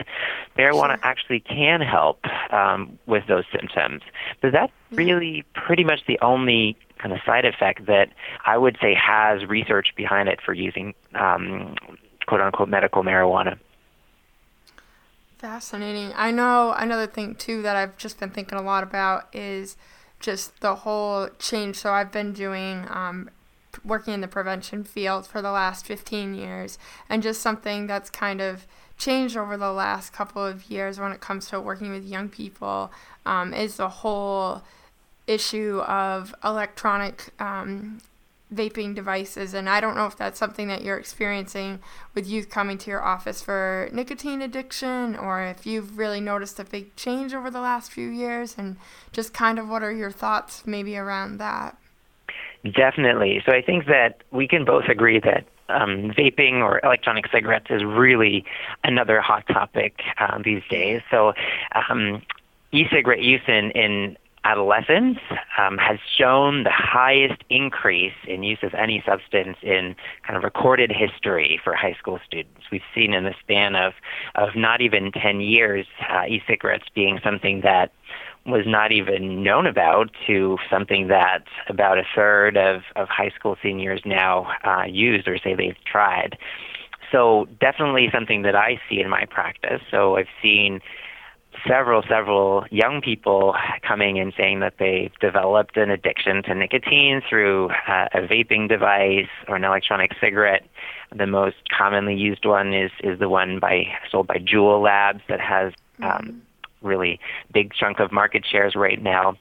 marijuana 0.57 0.95
sure. 0.95 1.01
actually 1.03 1.41
can 1.41 1.81
help 1.81 2.21
um, 2.51 2.99
with 3.07 3.27
those 3.27 3.45
symptoms. 3.53 4.03
But 4.41 4.53
that's 4.53 4.73
mm-hmm. 4.91 4.97
really 4.97 5.45
pretty 5.55 5.85
much 5.85 6.01
the 6.07 6.19
only 6.21 6.77
kind 6.99 7.13
of 7.13 7.21
side 7.27 7.45
effect 7.45 7.87
that 7.87 8.09
I 8.45 8.57
would 8.57 8.79
say 8.81 8.95
has 8.95 9.45
research 9.47 9.89
behind 9.97 10.29
it 10.29 10.41
for 10.45 10.55
using 10.55 10.95
um, 11.15 11.75
quote 12.27 12.41
unquote 12.41 12.69
medical 12.69 13.03
marijuana. 13.03 13.59
Fascinating. 15.47 16.13
I 16.17 16.33
know 16.33 16.75
another 16.77 17.07
thing 17.07 17.37
too 17.37 17.63
that 17.63 17.77
I've 17.77 17.97
just 17.97 18.19
been 18.19 18.31
thinking 18.31 18.59
a 18.59 18.63
lot 18.63 18.83
about 18.83 19.33
is 19.33 19.77
just 20.19 20.61
the 20.61 20.75
whole 20.75 21.29
change. 21.39 21.77
So 21.77 21.93
I've 21.93 22.11
been 22.11 22.33
doing 22.33 22.85
um, 22.91 23.31
working 23.85 24.13
in 24.13 24.23
the 24.23 24.27
prevention 24.27 24.83
field 24.83 25.25
for 25.25 25.41
the 25.41 25.53
last 25.53 25.87
15 25.87 26.35
years, 26.35 26.81
and 27.09 27.23
just 27.23 27.41
something 27.43 27.87
that's 27.87 28.11
kind 28.11 28.41
of 28.41 28.67
changed 28.99 29.37
over 29.37 29.57
the 29.57 29.71
last 29.71 30.13
couple 30.13 30.45
of 30.45 30.69
years 30.69 30.99
when 30.99 31.13
it 31.13 31.21
comes 31.21 31.49
to 31.51 31.61
working 31.61 31.93
with 31.93 32.05
young 32.05 32.29
people 32.29 32.91
um, 33.25 33.55
is 33.55 33.77
the 33.77 33.89
whole 33.89 34.65
issue 35.29 35.79
of 35.87 36.35
electronic 36.43 37.29
um, 37.39 38.01
vaping 38.55 38.95
devices. 38.95 39.55
And 39.55 39.69
I 39.69 39.81
don't 39.81 39.97
know 39.97 40.07
if 40.07 40.17
that's 40.17 40.39
something 40.39 40.69
that 40.69 40.83
you're 40.83 40.99
experiencing 40.99 41.81
with 42.15 42.27
youth 42.27 42.49
coming 42.49 42.79
to 42.79 42.91
your 42.91 43.03
office 43.03 43.43
for 43.43 43.89
nicotine 43.93 44.41
addiction 44.41 45.17
or 45.17 45.43
if 45.43 45.67
you've 45.67 45.99
really 45.99 46.21
noticed 46.21 46.61
a 46.61 46.65
big 46.65 46.95
change 46.97 47.35
over 47.35 47.51
the 47.51 47.61
last 47.61 47.91
few 47.91 48.09
years 48.09 48.55
and 48.57 48.77
just 49.13 49.35
kind 49.35 49.59
of 49.59 49.69
what 49.69 49.83
are 49.83 49.93
your 49.93 50.13
thoughts 50.13 50.67
maybe 50.67 50.97
around 50.97 51.39
that? 51.39 51.77
Definitely. 52.65 53.43
So 53.45 53.53
I 53.53 53.63
think 53.63 53.87
that 53.87 54.23
we 54.31 54.49
can 54.49 54.65
both 54.65 54.85
agree 54.89 55.21
that 55.21 55.45
um, 55.69 56.13
vaping 56.17 56.63
or 56.63 56.81
electronic 56.85 57.27
cigarettes 57.33 57.67
is 57.71 57.85
really 57.85 58.45
another 58.85 59.21
hot 59.21 59.45
topic 59.49 60.01
uh, 60.19 60.39
these 60.43 60.63
days. 60.71 61.03
So 61.11 61.33
um, 61.75 62.23
e-cigarette 62.73 63.23
use 63.23 63.43
in, 63.49 63.73
in 63.73 64.17
adolescence 64.47 65.19
um, 65.59 65.77
has 65.77 65.99
shown 66.17 66.63
the 66.63 66.71
highest 66.71 67.43
increase 67.51 68.15
in 68.29 68.45
use 68.45 68.61
of 68.63 68.73
any 68.75 69.03
substance 69.05 69.57
in 69.63 69.97
kind 70.25 70.37
of 70.37 70.45
recorded 70.45 70.93
history 70.93 71.61
for 71.65 71.75
high 71.75 71.97
school 71.99 72.21
students. 72.25 72.61
We've 72.71 72.89
seen 72.95 73.13
in 73.13 73.25
the 73.25 73.35
span 73.41 73.75
of, 73.75 73.95
of 74.37 74.51
not 74.55 74.81
even 74.81 75.11
10 75.11 75.41
years 75.41 75.87
uh, 76.09 76.27
e 76.29 76.41
cigarettes 76.47 76.87
being 76.95 77.19
something 77.25 77.63
that 77.63 77.91
was 78.47 78.65
not 78.67 78.93
even 78.93 79.43
known 79.43 79.67
about 79.67 80.11
to 80.29 80.59
something 80.71 81.09
that 81.09 81.43
about 81.69 81.99
a 81.99 82.05
third 82.15 82.57
of, 82.57 82.83
of 82.95 83.09
high 83.09 83.31
school 83.37 83.57
seniors 83.61 84.01
now 84.05 84.47
uh, 84.63 84.85
use 84.85 85.25
or 85.27 85.39
say 85.39 85.57
they've 85.57 85.83
tried. 85.85 86.39
So, 87.11 87.49
definitely 87.61 88.09
something 88.13 88.43
that 88.43 88.57
I 88.57 88.81
see 88.89 89.01
in 89.01 89.09
my 89.09 89.25
practice. 89.27 89.81
So, 89.91 90.17
I've 90.17 90.27
seen 90.43 90.81
several, 91.67 92.03
several 92.09 92.65
young 92.71 93.01
people 93.01 93.55
coming 93.87 94.19
and 94.19 94.33
saying 94.37 94.61
that 94.61 94.75
they've 94.79 95.13
developed 95.21 95.77
an 95.77 95.91
addiction 95.91 96.43
to 96.45 96.55
nicotine 96.55 97.23
through 97.29 97.71
uh, 97.89 98.09
a 98.15 98.21
vaping 98.21 98.69
device 98.69 99.29
or 99.49 99.57
an 99.57 99.65
electronic 99.65 100.13
cigarette. 100.21 100.67
The 101.15 101.27
most 101.27 101.57
commonly 101.77 102.15
used 102.15 102.45
one 102.45 102.75
is 102.75 102.91
is 103.03 103.19
the 103.19 103.29
one 103.29 103.59
by 103.59 103.85
sold 104.11 104.27
by 104.27 104.39
Juul 104.39 104.83
Labs 104.83 105.23
that 105.29 105.41
has 105.41 105.73
um, 106.03 106.09
mm-hmm. 106.09 106.87
really 106.87 107.21
big 107.53 107.73
chunk 107.73 108.01
of 108.01 108.11
market 108.11 108.45
shares 108.51 108.75
right 108.75 109.01
now, 109.01 109.37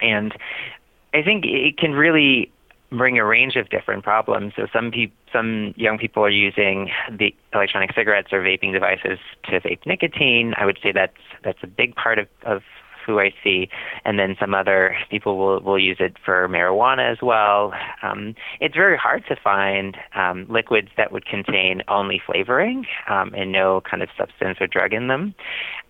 and 0.00 0.34
I 1.14 1.22
think 1.22 1.44
it 1.46 1.78
can 1.78 1.92
really 1.92 2.50
bring 2.90 3.18
a 3.18 3.24
range 3.24 3.56
of 3.56 3.68
different 3.68 4.04
problems. 4.04 4.52
So 4.56 4.66
some 4.72 4.90
people, 4.90 5.16
some 5.36 5.74
young 5.76 5.98
people 5.98 6.24
are 6.24 6.30
using 6.30 6.90
the 7.10 7.34
electronic 7.52 7.92
cigarettes 7.94 8.28
or 8.32 8.40
vaping 8.40 8.72
devices 8.72 9.18
to 9.44 9.60
vape 9.60 9.84
nicotine. 9.86 10.54
I 10.56 10.64
would 10.64 10.78
say 10.82 10.92
that's 10.92 11.12
that's 11.44 11.58
a 11.62 11.66
big 11.66 11.94
part 11.94 12.18
of, 12.18 12.28
of 12.42 12.62
who 13.06 13.20
I 13.20 13.32
see, 13.42 13.68
and 14.04 14.18
then 14.18 14.36
some 14.38 14.54
other 14.54 14.96
people 15.10 15.38
will 15.38 15.60
will 15.60 15.78
use 15.78 15.98
it 16.00 16.16
for 16.24 16.48
marijuana 16.48 17.10
as 17.10 17.18
well. 17.22 17.72
Um, 18.02 18.34
it's 18.60 18.74
very 18.74 18.98
hard 18.98 19.24
to 19.28 19.36
find 19.36 19.96
um, 20.14 20.46
liquids 20.48 20.88
that 20.96 21.12
would 21.12 21.24
contain 21.24 21.82
only 21.88 22.20
flavoring 22.24 22.86
um, 23.08 23.32
and 23.34 23.52
no 23.52 23.80
kind 23.88 24.02
of 24.02 24.08
substance 24.18 24.58
or 24.60 24.66
drug 24.66 24.92
in 24.92 25.08
them. 25.08 25.34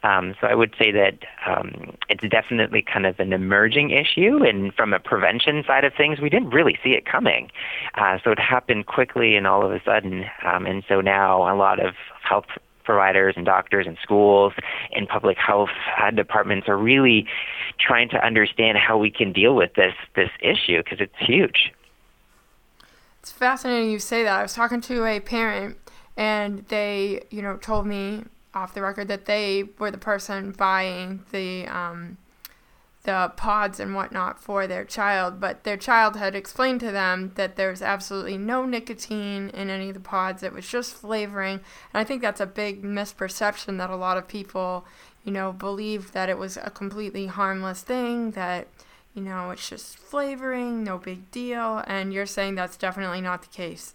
Um, 0.02 0.34
so 0.40 0.46
I 0.46 0.54
would 0.54 0.74
say 0.78 0.92
that 0.92 1.18
um, 1.46 1.96
it's 2.08 2.22
definitely 2.28 2.82
kind 2.82 3.06
of 3.06 3.18
an 3.18 3.32
emerging 3.32 3.90
issue, 3.90 4.44
and 4.44 4.72
from 4.74 4.92
a 4.92 5.00
prevention 5.00 5.64
side 5.66 5.84
of 5.84 5.92
things, 5.94 6.20
we 6.20 6.30
didn't 6.30 6.50
really 6.50 6.78
see 6.84 6.90
it 6.90 7.06
coming. 7.06 7.50
Uh, 7.94 8.18
so 8.22 8.30
it 8.30 8.38
happened 8.38 8.86
quickly 8.86 9.34
and 9.36 9.46
all 9.46 9.64
of 9.64 9.72
a 9.72 9.80
sudden, 9.84 10.24
um, 10.44 10.66
and 10.66 10.84
so 10.88 11.00
now 11.00 11.42
a 11.52 11.56
lot 11.56 11.84
of 11.84 11.94
health 12.22 12.46
providers 12.86 13.34
and 13.36 13.44
doctors 13.44 13.86
and 13.86 13.98
schools 14.02 14.54
and 14.94 15.06
public 15.08 15.36
health 15.36 15.68
uh, 16.00 16.10
departments 16.10 16.68
are 16.68 16.78
really 16.78 17.26
trying 17.78 18.08
to 18.08 18.24
understand 18.24 18.78
how 18.78 18.96
we 18.96 19.10
can 19.10 19.32
deal 19.32 19.54
with 19.54 19.74
this 19.74 19.94
this 20.14 20.30
issue 20.40 20.82
because 20.82 21.00
it's 21.00 21.18
huge. 21.18 21.72
It's 23.20 23.32
fascinating 23.32 23.90
you 23.90 23.98
say 23.98 24.22
that. 24.22 24.38
I 24.38 24.42
was 24.42 24.54
talking 24.54 24.80
to 24.82 25.04
a 25.04 25.20
parent 25.20 25.76
and 26.16 26.64
they, 26.68 27.24
you 27.30 27.42
know, 27.42 27.56
told 27.56 27.86
me 27.86 28.24
off 28.54 28.72
the 28.72 28.80
record 28.80 29.08
that 29.08 29.26
they 29.26 29.64
were 29.78 29.90
the 29.90 29.98
person 29.98 30.52
buying 30.52 31.22
the 31.32 31.66
um, 31.66 32.16
the 33.06 33.32
pods 33.36 33.80
and 33.80 33.94
whatnot 33.94 34.38
for 34.38 34.66
their 34.66 34.84
child, 34.84 35.40
but 35.40 35.64
their 35.64 35.78
child 35.78 36.16
had 36.16 36.34
explained 36.34 36.80
to 36.80 36.92
them 36.92 37.32
that 37.36 37.56
there's 37.56 37.80
absolutely 37.80 38.36
no 38.36 38.66
nicotine 38.66 39.48
in 39.50 39.70
any 39.70 39.88
of 39.88 39.94
the 39.94 40.00
pods. 40.00 40.42
It 40.42 40.52
was 40.52 40.68
just 40.68 40.92
flavoring. 40.94 41.60
And 41.94 42.00
I 42.00 42.04
think 42.04 42.20
that's 42.20 42.40
a 42.40 42.46
big 42.46 42.82
misperception 42.82 43.78
that 43.78 43.88
a 43.88 43.96
lot 43.96 44.18
of 44.18 44.28
people, 44.28 44.84
you 45.24 45.32
know, 45.32 45.52
believe 45.52 46.12
that 46.12 46.28
it 46.28 46.36
was 46.36 46.58
a 46.58 46.70
completely 46.70 47.26
harmless 47.26 47.80
thing, 47.82 48.32
that, 48.32 48.68
you 49.14 49.22
know, 49.22 49.50
it's 49.50 49.70
just 49.70 49.96
flavoring, 49.96 50.84
no 50.84 50.98
big 50.98 51.30
deal. 51.30 51.82
And 51.86 52.12
you're 52.12 52.26
saying 52.26 52.56
that's 52.56 52.76
definitely 52.76 53.22
not 53.22 53.40
the 53.40 53.48
case. 53.48 53.94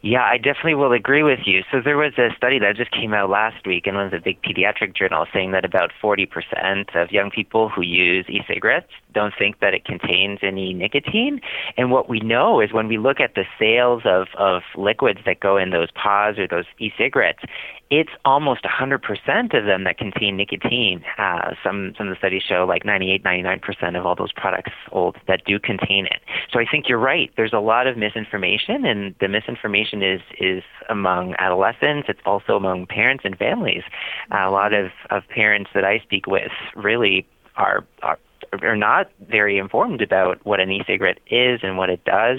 Yeah, 0.00 0.22
I 0.22 0.38
definitely 0.38 0.76
will 0.76 0.92
agree 0.92 1.24
with 1.24 1.40
you. 1.44 1.64
So 1.72 1.80
there 1.80 1.96
was 1.96 2.12
a 2.18 2.28
study 2.36 2.60
that 2.60 2.76
just 2.76 2.92
came 2.92 3.12
out 3.12 3.30
last 3.30 3.66
week 3.66 3.86
in 3.86 3.96
one 3.96 4.06
of 4.06 4.12
the 4.12 4.20
big 4.20 4.40
pediatric 4.42 4.94
journals 4.94 5.26
saying 5.32 5.50
that 5.52 5.64
about 5.64 5.90
40% 6.00 6.94
of 6.94 7.10
young 7.10 7.30
people 7.30 7.68
who 7.68 7.82
use 7.82 8.24
e-cigarettes 8.28 8.92
don't 9.12 9.34
think 9.36 9.58
that 9.58 9.74
it 9.74 9.84
contains 9.84 10.38
any 10.42 10.72
nicotine. 10.72 11.40
And 11.76 11.90
what 11.90 12.08
we 12.08 12.20
know 12.20 12.60
is 12.60 12.72
when 12.72 12.86
we 12.86 12.96
look 12.96 13.18
at 13.18 13.34
the 13.34 13.44
sales 13.58 14.02
of, 14.04 14.28
of 14.38 14.62
liquids 14.76 15.20
that 15.26 15.40
go 15.40 15.56
in 15.56 15.70
those 15.70 15.90
pods 15.90 16.38
or 16.38 16.46
those 16.46 16.66
e-cigarettes, 16.78 17.42
it's 17.90 18.10
almost 18.24 18.64
100% 18.64 19.58
of 19.58 19.64
them 19.64 19.84
that 19.84 19.96
contain 19.96 20.36
nicotine. 20.36 21.02
Uh, 21.16 21.54
some 21.62 21.94
some 21.96 22.08
of 22.08 22.14
the 22.14 22.18
studies 22.18 22.42
show 22.42 22.66
like 22.68 22.84
98, 22.84 23.24
99% 23.24 23.98
of 23.98 24.04
all 24.04 24.14
those 24.14 24.32
products 24.32 24.72
sold 24.90 25.16
that 25.26 25.44
do 25.46 25.58
contain 25.58 26.06
it. 26.06 26.20
So 26.52 26.60
I 26.60 26.66
think 26.70 26.88
you're 26.88 26.98
right. 26.98 27.30
There's 27.36 27.52
a 27.52 27.60
lot 27.60 27.86
of 27.86 27.96
misinformation, 27.96 28.84
and 28.84 29.14
the 29.20 29.28
misinformation 29.28 30.02
is 30.02 30.20
is 30.38 30.62
among 30.90 31.34
adolescents. 31.38 32.08
It's 32.08 32.20
also 32.26 32.56
among 32.56 32.86
parents 32.86 33.24
and 33.24 33.36
families. 33.38 33.82
Uh, 34.30 34.48
a 34.48 34.50
lot 34.50 34.74
of 34.74 34.90
of 35.10 35.26
parents 35.28 35.70
that 35.74 35.84
I 35.84 36.00
speak 36.00 36.26
with 36.26 36.52
really 36.76 37.26
are 37.56 37.84
are 38.02 38.18
are 38.62 38.76
not 38.76 39.10
very 39.28 39.58
informed 39.58 40.00
about 40.00 40.44
what 40.44 40.60
an 40.60 40.70
e-cigarette 40.70 41.18
is 41.30 41.60
and 41.62 41.76
what 41.76 41.90
it 41.90 42.04
does. 42.04 42.38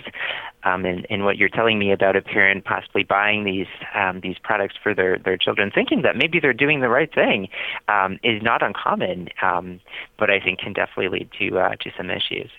Um, 0.64 0.84
and, 0.86 1.08
and 1.10 1.24
what 1.24 1.38
you're 1.38 1.50
telling 1.50 1.80
me 1.80 1.94
about 1.94 2.18
a 2.18 2.22
parent 2.22 2.66
possibly 2.66 3.04
buying 3.04 3.46
these 3.46 3.68
um, 3.96 4.20
these 4.20 4.38
products 4.44 4.76
for 4.82 4.94
their, 4.94 5.18
their 5.18 5.38
children, 5.38 5.72
thinking 5.74 6.02
that 6.02 6.18
maybe 6.18 6.40
they're 6.40 6.54
doing 6.54 6.82
the 6.82 6.90
right 6.90 7.14
thing, 7.14 7.48
um, 7.88 8.20
is 8.24 8.44
not 8.44 8.62
uncommon, 8.62 9.30
um, 9.42 9.80
but 10.18 10.30
I 10.30 10.40
think 10.40 10.60
can 10.60 10.74
definitely 10.74 11.20
lead 11.20 11.30
to 11.40 11.60
uh, 11.60 11.76
to 11.80 11.92
some 11.96 12.10
issues. 12.10 12.52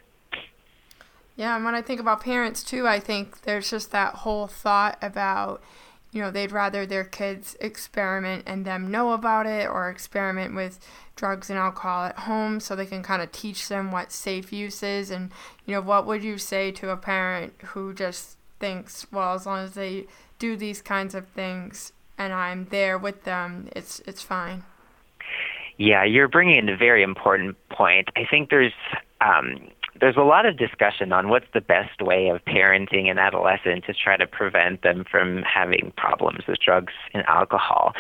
Yeah, 1.37 1.57
and 1.57 1.65
when 1.65 1.75
I 1.75 1.83
think 1.83 2.01
about 2.01 2.23
parents 2.23 2.63
too, 2.63 2.87
I 2.87 3.01
think 3.01 3.43
there's 3.43 3.71
just 3.71 3.93
that 3.93 4.15
whole 4.17 4.47
thought 4.47 4.99
about 5.01 5.63
you 6.13 6.21
know, 6.21 6.31
they'd 6.31 6.53
rather 6.53 6.87
their 6.87 7.05
kids 7.05 7.57
experiment 7.61 8.45
and 8.47 8.65
them 8.65 8.91
know 8.91 9.13
about 9.13 9.47
it 9.47 9.69
or 9.69 9.89
experiment 9.89 10.55
with 10.55 10.81
drugs 11.15 11.51
and 11.51 11.59
alcohol 11.59 12.07
at 12.07 12.19
home 12.21 12.59
so 12.59 12.75
they 12.75 12.87
can 12.87 13.03
kind 13.03 13.23
of 13.23 13.31
teach 13.31 13.69
them 13.69 13.93
what 13.93 14.11
safe 14.11 14.53
use 14.53 14.83
is. 14.83 15.11
And, 15.11 15.31
you 15.67 15.75
know, 15.75 15.81
what 15.81 16.07
would 16.07 16.25
you 16.25 16.39
say 16.39 16.73
to 16.73 16.91
a 16.91 16.97
parent 16.97 17.53
who 17.67 17.95
just 17.95 18.37
thinks, 18.59 19.07
well, 19.13 19.35
as 19.35 19.47
long 19.47 19.61
as 19.61 19.75
they 19.75 20.07
do 20.39 20.57
these 20.57 20.83
kinds 20.83 21.15
of 21.15 21.29
things 21.29 21.93
and 22.19 22.33
I'm 22.33 22.67
there 22.67 22.99
with 22.99 23.25
them, 23.25 23.69
it's, 23.77 24.01
it's 24.01 24.23
fine? 24.23 24.65
Yeah, 25.77 26.05
you're 26.05 26.29
bringing 26.29 26.57
in 26.57 26.69
a 26.69 26.77
very 26.77 27.03
important 27.03 27.57
point. 27.71 28.09
I 28.17 28.25
think 28.29 28.51
there's 28.51 28.73
um, 29.21 29.71
there's 30.01 30.17
a 30.17 30.23
lot 30.23 30.47
of 30.47 30.57
discussion 30.57 31.13
on 31.13 31.29
what's 31.29 31.47
the 31.53 31.61
best 31.61 32.01
way 32.01 32.29
of 32.29 32.45
parenting 32.45 33.11
an 33.11 33.19
adolescent 33.19 33.85
to 33.85 33.93
try 33.93 34.17
to 34.17 34.27
prevent 34.27 34.83
them 34.83 35.05
from 35.11 35.43
having 35.43 35.93
problems 35.97 36.47
with 36.49 36.59
drugs 36.59 36.93
and 37.13 37.25
alcohol. 37.27 37.93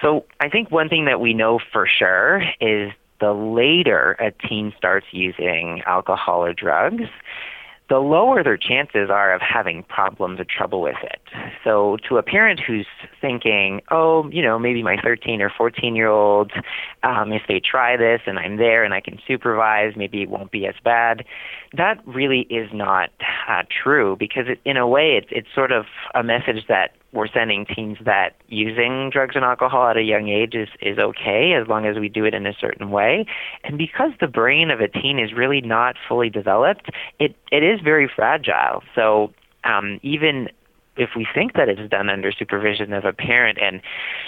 So 0.00 0.24
I 0.40 0.48
think 0.48 0.70
one 0.70 0.88
thing 0.88 1.04
that 1.06 1.20
we 1.20 1.34
know 1.34 1.58
for 1.72 1.86
sure 1.86 2.42
is 2.60 2.92
the 3.20 3.32
later 3.32 4.16
a 4.18 4.30
teen 4.46 4.72
starts 4.76 5.06
using 5.10 5.82
alcohol 5.86 6.44
or 6.44 6.52
drugs, 6.52 7.04
the 7.90 7.98
lower 7.98 8.42
their 8.44 8.56
chances 8.56 9.10
are 9.10 9.34
of 9.34 9.42
having 9.42 9.82
problems 9.82 10.38
or 10.38 10.44
trouble 10.44 10.80
with 10.80 10.96
it. 11.02 11.20
So, 11.64 11.98
to 12.08 12.16
a 12.18 12.22
parent 12.22 12.60
who's 12.64 12.86
thinking, 13.20 13.82
oh, 13.90 14.30
you 14.30 14.42
know, 14.42 14.58
maybe 14.60 14.82
my 14.82 14.96
13 15.02 15.42
or 15.42 15.50
14 15.50 15.96
year 15.96 16.08
old, 16.08 16.52
um, 17.02 17.32
if 17.32 17.42
they 17.48 17.60
try 17.60 17.96
this 17.96 18.20
and 18.26 18.38
I'm 18.38 18.56
there 18.56 18.84
and 18.84 18.94
I 18.94 19.00
can 19.00 19.18
supervise, 19.26 19.94
maybe 19.96 20.22
it 20.22 20.30
won't 20.30 20.52
be 20.52 20.66
as 20.66 20.76
bad. 20.84 21.24
That 21.76 22.00
really 22.06 22.46
is 22.48 22.70
not 22.72 23.10
uh, 23.48 23.64
true 23.82 24.16
because, 24.16 24.44
it, 24.46 24.60
in 24.64 24.76
a 24.76 24.86
way, 24.86 25.16
it's, 25.20 25.28
it's 25.32 25.48
sort 25.52 25.72
of 25.72 25.84
a 26.14 26.22
message 26.22 26.66
that 26.68 26.92
we're 27.12 27.28
sending 27.28 27.66
teens 27.66 27.98
that 28.04 28.36
using 28.48 29.10
drugs 29.10 29.34
and 29.34 29.44
alcohol 29.44 29.88
at 29.88 29.96
a 29.96 30.02
young 30.02 30.28
age 30.28 30.54
is, 30.54 30.68
is 30.80 30.98
okay 30.98 31.54
as 31.60 31.66
long 31.66 31.86
as 31.86 31.98
we 31.98 32.08
do 32.08 32.24
it 32.24 32.34
in 32.34 32.46
a 32.46 32.54
certain 32.54 32.90
way. 32.90 33.26
And 33.64 33.76
because 33.76 34.12
the 34.20 34.28
brain 34.28 34.70
of 34.70 34.80
a 34.80 34.88
teen 34.88 35.18
is 35.18 35.32
really 35.32 35.60
not 35.60 35.96
fully 36.08 36.30
developed, 36.30 36.90
it, 37.18 37.34
it 37.50 37.62
is 37.62 37.80
very 37.80 38.08
fragile. 38.14 38.82
So 38.94 39.32
um, 39.64 39.98
even 40.02 40.48
if 40.96 41.10
we 41.16 41.26
think 41.34 41.54
that 41.54 41.68
it's 41.68 41.88
done 41.90 42.10
under 42.10 42.30
supervision 42.30 42.92
of 42.92 43.04
a 43.04 43.12
parent, 43.12 43.58
and 43.60 43.80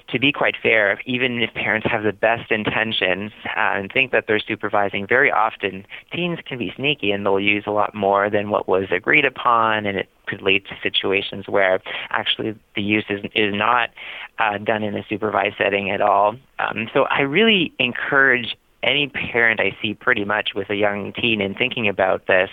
to 0.08 0.18
be 0.18 0.32
quite 0.32 0.54
fair, 0.60 1.00
even 1.06 1.42
if 1.42 1.52
parents 1.54 1.86
have 1.90 2.02
the 2.02 2.12
best 2.12 2.50
intentions 2.50 3.32
uh, 3.56 3.76
and 3.76 3.92
think 3.92 4.10
that 4.12 4.24
they're 4.26 4.40
supervising, 4.40 5.06
very 5.06 5.30
often 5.30 5.84
teens 6.12 6.38
can 6.46 6.58
be 6.58 6.72
sneaky 6.74 7.10
and 7.10 7.26
they'll 7.26 7.40
use 7.40 7.64
a 7.66 7.70
lot 7.70 7.94
more 7.94 8.30
than 8.30 8.48
what 8.48 8.68
was 8.68 8.86
agreed 8.90 9.24
upon, 9.24 9.86
and 9.86 9.98
it 9.98 10.08
could 10.26 10.42
lead 10.42 10.64
to 10.66 10.76
situations 10.82 11.46
where 11.48 11.82
actually 12.10 12.58
the 12.74 12.82
use 12.82 13.04
is, 13.08 13.20
is 13.34 13.54
not 13.54 13.90
uh, 14.38 14.58
done 14.58 14.82
in 14.82 14.96
a 14.96 15.04
supervised 15.08 15.56
setting 15.58 15.90
at 15.90 16.00
all. 16.00 16.36
Um, 16.58 16.88
so 16.92 17.04
I 17.04 17.20
really 17.20 17.72
encourage 17.78 18.56
any 18.82 19.08
parent 19.08 19.60
I 19.60 19.76
see 19.80 19.94
pretty 19.94 20.24
much 20.24 20.50
with 20.54 20.70
a 20.70 20.74
young 20.74 21.12
teen 21.12 21.40
in 21.40 21.54
thinking 21.54 21.88
about 21.88 22.26
this 22.26 22.50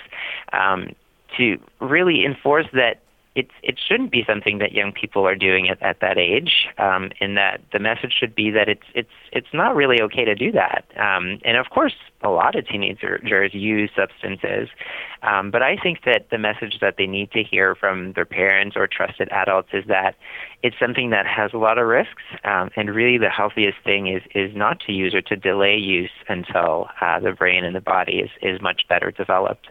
um, 0.54 0.96
to 1.38 1.58
really 1.80 2.26
enforce 2.26 2.68
that 2.74 3.02
it 3.64 3.80
shouldn't 3.80 4.12
be 4.12 4.24
something 4.28 4.58
that 4.60 4.72
young 4.72 4.92
people 4.92 5.28
are 5.28 5.36
doing 5.36 5.70
at, 5.70 5.82
at 5.82 6.00
that 6.02 6.18
age, 6.18 6.68
um, 6.78 7.12
and 7.22 7.38
that 7.38 7.62
the 7.72 7.80
message 7.80 8.14
should 8.20 8.36
be 8.36 8.52
that 8.52 8.68
it's 8.68 8.86
it's 8.94 9.10
it's 9.32 9.54
not 9.54 9.76
really 9.76 10.02
okay 10.02 10.26
to 10.26 10.36
do 10.36 10.52
that. 10.52 10.86
Um, 10.98 11.40
and 11.46 11.58
of 11.58 11.70
course, 11.70 11.94
a 12.24 12.30
lot 12.30 12.56
of 12.56 12.68
teenagers 12.68 13.54
use 13.54 13.90
substances, 13.96 14.70
um, 15.24 15.52
but 15.52 15.62
I 15.62 15.78
think 15.78 16.04
that 16.06 16.30
the 16.32 16.38
message 16.38 16.80
that 16.82 16.96
they 16.98 17.08
need 17.08 17.32
to 17.32 17.44
hear 17.44 17.76
from 17.76 18.14
their 18.14 18.26
parents 18.26 18.76
or 18.76 18.88
trusted 18.88 19.30
adults 19.32 19.70
is 19.74 19.86
that 19.88 20.16
it's 20.64 20.76
something 20.80 21.10
that 21.12 21.26
has 21.26 21.52
a 21.54 21.58
lot 21.58 21.78
of 21.78 21.88
risks, 21.88 22.24
um, 22.44 22.70
and 22.76 22.94
really 22.94 23.18
the 23.18 23.30
healthiest 23.30 23.78
thing 23.84 24.08
is 24.08 24.24
is 24.34 24.56
not 24.56 24.80
to 24.82 24.92
use 24.92 25.14
or 25.14 25.22
to 25.22 25.36
delay 25.36 25.78
use 25.78 26.12
until 26.28 26.88
uh, 27.02 27.20
the 27.20 27.32
brain 27.32 27.64
and 27.64 27.76
the 27.76 27.82
body 27.82 28.20
is 28.20 28.30
is 28.42 28.62
much 28.62 28.88
better 28.88 29.12
developed. 29.12 29.68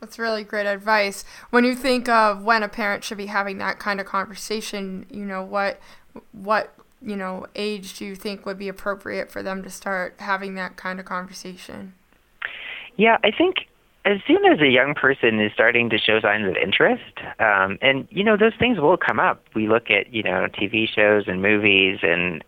That's 0.00 0.18
really 0.18 0.44
great 0.44 0.66
advice. 0.66 1.24
When 1.50 1.64
you 1.64 1.74
think 1.74 2.08
of 2.08 2.42
when 2.42 2.62
a 2.62 2.68
parent 2.68 3.04
should 3.04 3.18
be 3.18 3.26
having 3.26 3.58
that 3.58 3.78
kind 3.78 4.00
of 4.00 4.06
conversation, 4.06 5.06
you 5.10 5.24
know, 5.24 5.42
what 5.42 5.78
what, 6.32 6.74
you 7.02 7.16
know, 7.16 7.46
age 7.54 7.98
do 7.98 8.04
you 8.04 8.16
think 8.16 8.46
would 8.46 8.58
be 8.58 8.68
appropriate 8.68 9.30
for 9.30 9.42
them 9.42 9.62
to 9.62 9.70
start 9.70 10.16
having 10.18 10.54
that 10.54 10.76
kind 10.76 10.98
of 10.98 11.06
conversation? 11.06 11.94
Yeah, 12.96 13.18
I 13.22 13.30
think 13.30 13.66
as 14.04 14.18
soon 14.26 14.44
as 14.46 14.60
a 14.60 14.68
young 14.68 14.94
person 14.94 15.40
is 15.40 15.52
starting 15.52 15.90
to 15.90 15.98
show 15.98 16.20
signs 16.20 16.48
of 16.48 16.56
interest, 16.56 17.18
um, 17.38 17.78
and 17.82 18.08
you 18.10 18.24
know 18.24 18.36
those 18.36 18.54
things 18.58 18.78
will 18.78 18.96
come 18.96 19.20
up. 19.20 19.42
We 19.54 19.68
look 19.68 19.90
at 19.90 20.12
you 20.12 20.22
know 20.22 20.46
TV 20.48 20.88
shows 20.88 21.24
and 21.26 21.42
movies, 21.42 21.98
and 22.02 22.42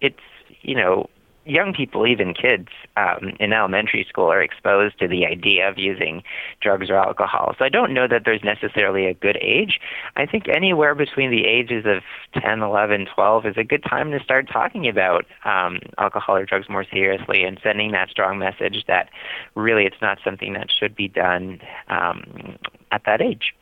it's 0.00 0.20
you 0.60 0.74
know 0.74 1.08
young 1.46 1.72
people, 1.72 2.06
even 2.06 2.34
kids 2.34 2.68
um, 2.96 3.32
in 3.38 3.52
elementary 3.52 4.06
school, 4.08 4.30
are 4.30 4.42
exposed 4.42 4.98
to 4.98 5.08
the 5.08 5.26
idea 5.26 5.68
of 5.68 5.78
using 5.78 6.22
drugs 6.60 6.90
or 6.90 6.96
alcohol. 6.96 7.54
So 7.58 7.64
I 7.64 7.68
don't 7.68 7.92
know 7.92 8.08
that 8.08 8.22
there's 8.24 8.42
necessarily 8.42 9.06
a 9.06 9.14
good 9.14 9.38
age. 9.40 9.80
I 10.16 10.26
think 10.26 10.48
anywhere 10.48 10.94
between 10.94 11.30
the 11.30 11.44
ages 11.44 11.84
of 11.86 12.02
10, 12.40 12.60
11, 12.60 13.06
12 13.14 13.46
is 13.46 13.56
a 13.56 13.64
good 13.64 13.82
time 13.82 14.10
to 14.12 14.20
start 14.22 14.48
talking 14.50 14.88
about 14.88 15.26
um, 15.44 15.80
alcohol 15.98 16.36
or 16.36 16.46
drugs 16.46 16.68
more 16.68 16.84
seriously 16.84 17.44
and 17.44 17.60
sending 17.62 17.92
that 17.92 18.10
strong 18.10 18.38
message 18.38 18.84
that 18.86 19.10
really 19.54 19.84
it's 19.84 20.00
not 20.00 20.18
something 20.24 20.54
that 20.54 20.68
should 20.70 20.96
be 20.96 21.08
done 21.08 21.60
um, 21.88 22.56
at 22.90 23.02
that 23.06 23.20
age. 23.20 23.54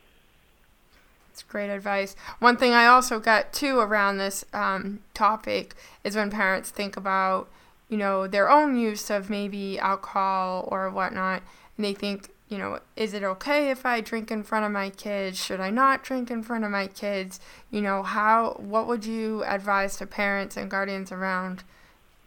It's 1.33 1.41
great 1.41 1.71
advice. 1.71 2.15
One 2.37 2.57
thing 2.57 2.73
I 2.73 2.85
also 2.85 3.19
got 3.19 3.53
too 3.53 3.79
around 3.79 4.19
this 4.19 4.45
um, 4.53 4.99
topic 5.15 5.73
is 6.03 6.15
when 6.15 6.29
parents 6.29 6.69
think 6.69 6.95
about 6.95 7.49
you 7.93 7.99
know, 7.99 8.25
their 8.25 8.49
own 8.49 8.75
use 8.75 9.11
of 9.11 9.29
maybe 9.29 9.77
alcohol 9.77 10.67
or 10.71 10.89
whatnot, 10.89 11.43
and 11.77 11.85
they 11.85 11.93
think, 11.93 12.29
you 12.49 12.57
know, 12.57 12.79
is 12.95 13.13
it 13.13 13.23
okay 13.23 13.69
if 13.69 13.85
I 13.85 14.01
drink 14.01 14.31
in 14.31 14.41
front 14.41 14.65
of 14.65 14.71
my 14.71 14.89
kids? 14.89 15.37
Should 15.37 15.59
I 15.59 15.69
not 15.69 16.01
drink 16.01 16.31
in 16.31 16.41
front 16.41 16.63
of 16.63 16.71
my 16.71 16.87
kids? 16.87 17.39
You 17.69 17.81
know, 17.81 18.01
how, 18.01 18.55
what 18.57 18.87
would 18.87 19.05
you 19.05 19.43
advise 19.43 19.95
to 19.97 20.07
parents 20.07 20.57
and 20.57 20.71
guardians 20.71 21.11
around 21.11 21.63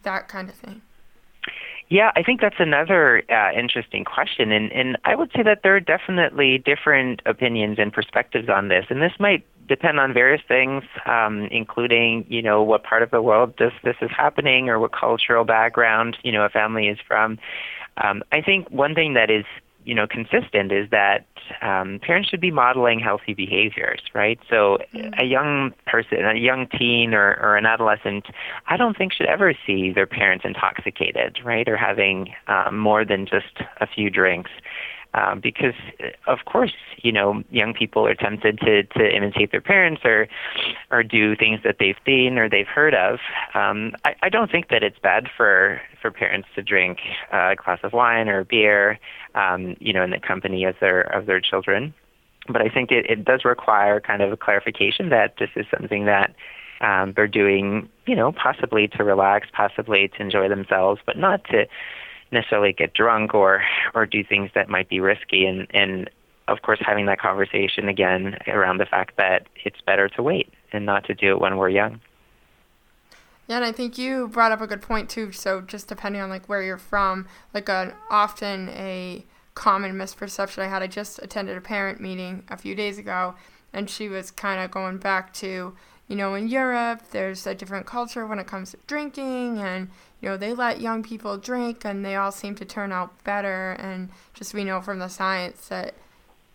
that 0.03 0.29
kind 0.29 0.47
of 0.47 0.55
thing? 0.55 0.83
Yeah, 1.89 2.11
I 2.15 2.23
think 2.23 2.39
that's 2.39 2.59
another 2.59 3.23
uh, 3.29 3.51
interesting 3.51 4.05
question, 4.05 4.53
and 4.53 4.71
and 4.71 4.97
I 5.03 5.15
would 5.15 5.31
say 5.35 5.43
that 5.43 5.63
there 5.63 5.75
are 5.75 5.81
definitely 5.81 6.59
different 6.59 7.21
opinions 7.25 7.77
and 7.77 7.91
perspectives 7.91 8.47
on 8.47 8.69
this, 8.69 8.85
and 8.89 9.01
this 9.01 9.13
might 9.19 9.45
depend 9.67 9.99
on 9.99 10.13
various 10.13 10.41
things, 10.47 10.83
um, 11.05 11.47
including 11.51 12.25
you 12.27 12.41
know 12.41 12.63
what 12.63 12.83
part 12.83 13.03
of 13.03 13.11
the 13.11 13.21
world 13.21 13.53
this 13.57 13.73
this 13.83 13.95
is 14.01 14.09
happening 14.15 14.69
or 14.69 14.79
what 14.79 14.91
cultural 14.91 15.43
background 15.43 16.17
you 16.23 16.31
know 16.31 16.43
a 16.43 16.49
family 16.49 16.87
is 16.87 16.97
from. 17.07 17.37
Um, 18.03 18.23
I 18.31 18.41
think 18.41 18.69
one 18.69 18.93
thing 18.95 19.13
that 19.13 19.29
is 19.29 19.45
you 19.83 19.95
know 19.95 20.05
consistent 20.05 20.71
is 20.71 20.89
that 20.91 21.25
um, 21.61 21.99
parents 22.01 22.29
should 22.29 22.41
be 22.41 22.51
modeling 22.51 22.99
healthy 22.99 23.33
behaviors, 23.33 24.01
right? 24.13 24.39
So 24.49 24.77
mm-hmm. 24.93 25.19
a 25.19 25.23
young 25.23 25.73
person, 25.85 26.25
a 26.25 26.35
young 26.35 26.67
teen 26.67 27.13
or, 27.13 27.39
or 27.41 27.55
an 27.55 27.65
adolescent, 27.65 28.25
I 28.67 28.77
don't 28.77 28.97
think 28.97 29.13
should 29.13 29.27
ever 29.27 29.53
see 29.65 29.91
their 29.91 30.07
parents 30.07 30.43
intoxicated, 30.45 31.39
right, 31.43 31.67
or 31.67 31.77
having 31.77 32.33
um, 32.47 32.77
more 32.77 33.05
than 33.05 33.25
just 33.25 33.61
a 33.79 33.87
few 33.87 34.09
drinks 34.09 34.51
um, 35.17 35.39
because 35.39 35.73
of 36.27 36.39
course 36.45 36.73
you 36.97 37.11
know 37.11 37.43
young 37.49 37.73
people 37.73 38.05
are 38.05 38.15
tempted 38.15 38.59
to 38.59 38.83
to 38.83 39.15
imitate 39.15 39.51
their 39.51 39.61
parents 39.61 40.01
or 40.05 40.27
or 40.91 41.03
do 41.03 41.35
things 41.35 41.59
that 41.63 41.77
they've 41.79 41.97
seen 42.05 42.37
or 42.37 42.49
they've 42.49 42.67
heard 42.67 42.93
of. 42.93 43.19
Um, 43.53 43.93
I, 44.05 44.15
I 44.23 44.29
don't 44.29 44.51
think 44.51 44.69
that 44.69 44.83
it's 44.83 44.99
bad 44.99 45.29
for 45.35 45.81
for 46.01 46.11
parents 46.11 46.47
to 46.55 46.61
drink 46.61 46.99
uh, 47.33 47.51
a 47.51 47.55
glass 47.55 47.79
of 47.83 47.93
wine 47.93 48.29
or 48.29 48.43
beer, 48.43 48.99
um, 49.35 49.75
you 49.79 49.93
know, 49.93 50.03
in 50.03 50.11
the 50.11 50.19
company 50.19 50.63
of 50.65 50.75
their 50.79 51.01
of 51.01 51.25
their 51.25 51.41
children. 51.41 51.93
But 52.47 52.61
I 52.61 52.69
think 52.69 52.91
it, 52.91 53.05
it 53.09 53.25
does 53.25 53.43
require 53.43 53.99
kind 53.99 54.21
of 54.21 54.31
a 54.31 54.37
clarification 54.37 55.09
that 55.09 55.35
this 55.37 55.49
is 55.55 55.65
something 55.69 56.05
that 56.05 56.33
um, 56.79 57.13
they're 57.15 57.27
doing, 57.27 57.89
you 58.05 58.15
know, 58.15 58.31
possibly 58.31 58.87
to 58.89 59.03
relax, 59.03 59.47
possibly 59.51 60.07
to 60.09 60.21
enjoy 60.21 60.47
themselves, 60.47 61.01
but 61.05 61.17
not 61.17 61.43
to 61.45 61.67
necessarily 62.31 62.73
get 62.73 62.93
drunk 62.93 63.33
or 63.33 63.63
or 63.93 64.05
do 64.05 64.23
things 64.23 64.49
that 64.55 64.69
might 64.69 64.89
be 64.89 64.99
risky 64.99 65.45
and 65.45 65.67
and 65.71 66.09
of 66.47 66.61
course 66.61 66.79
having 66.81 67.05
that 67.05 67.19
conversation 67.19 67.87
again 67.89 68.37
around 68.47 68.77
the 68.77 68.85
fact 68.85 69.17
that 69.17 69.47
it's 69.63 69.81
better 69.81 70.07
to 70.09 70.23
wait 70.23 70.51
and 70.71 70.85
not 70.85 71.05
to 71.05 71.13
do 71.13 71.31
it 71.31 71.39
when 71.39 71.57
we're 71.57 71.69
young. 71.69 71.99
Yeah, 73.47 73.57
and 73.57 73.65
I 73.65 73.71
think 73.71 73.97
you 73.97 74.27
brought 74.27 74.51
up 74.51 74.59
a 74.59 74.67
good 74.67 74.81
point 74.81 75.09
too. 75.09 75.31
So 75.31 75.61
just 75.61 75.87
depending 75.87 76.21
on 76.21 76.29
like 76.29 76.47
where 76.47 76.61
you're 76.61 76.77
from, 76.77 77.27
like 77.53 77.69
an 77.69 77.93
often 78.09 78.69
a 78.69 79.25
common 79.55 79.93
misperception 79.93 80.59
I 80.59 80.67
had. 80.67 80.83
I 80.83 80.87
just 80.87 81.19
attended 81.19 81.57
a 81.57 81.61
parent 81.61 81.99
meeting 81.99 82.43
a 82.49 82.57
few 82.57 82.75
days 82.75 82.97
ago, 82.97 83.35
and 83.73 83.89
she 83.89 84.07
was 84.07 84.31
kind 84.31 84.61
of 84.61 84.69
going 84.69 84.97
back 84.97 85.33
to 85.35 85.73
you 86.07 86.15
know, 86.15 86.35
in 86.35 86.47
Europe, 86.47 87.01
there's 87.11 87.45
a 87.45 87.53
different 87.53 87.85
culture 87.85 88.25
when 88.25 88.39
it 88.39 88.47
comes 88.47 88.71
to 88.71 88.77
drinking, 88.87 89.59
and 89.59 89.89
you 90.21 90.29
know, 90.29 90.37
they 90.37 90.53
let 90.53 90.81
young 90.81 91.03
people 91.03 91.37
drink, 91.37 91.85
and 91.85 92.03
they 92.03 92.15
all 92.15 92.31
seem 92.31 92.55
to 92.55 92.65
turn 92.65 92.91
out 92.91 93.23
better. 93.23 93.71
And 93.73 94.09
just 94.33 94.53
we 94.53 94.63
know 94.63 94.81
from 94.81 94.99
the 94.99 95.09
science 95.09 95.67
that, 95.67 95.93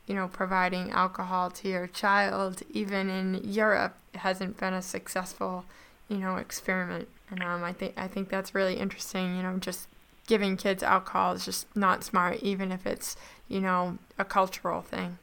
you 0.07 0.15
know, 0.15 0.29
providing 0.29 0.91
alcohol 0.91 1.51
to 1.51 1.69
your 1.69 1.87
child, 1.87 2.63
even 2.71 3.09
in 3.09 3.41
Europe, 3.45 3.97
hasn't 4.15 4.59
been 4.59 4.75
a 4.75 4.83
successful, 4.83 5.65
you 6.09 6.19
know, 6.19 6.37
experiment. 6.37 7.09
And 7.31 7.43
um, 7.43 7.63
I 7.63 7.73
think 7.73 7.95
I 7.97 8.09
think 8.09 8.29
that's 8.29 8.55
really 8.55 8.75
interesting. 8.75 9.37
You 9.37 9.43
know, 9.43 9.57
just 9.59 9.89
giving 10.27 10.57
kids 10.57 10.83
alcohol 10.83 11.35
is 11.35 11.45
just 11.45 11.75
not 11.77 12.05
smart, 12.05 12.39
even 12.43 12.73
if 12.73 12.87
it's 12.87 13.17
you 13.49 13.61
know 13.61 13.99
a 14.19 14.25
cultural 14.25 14.83
thing. 14.83 15.19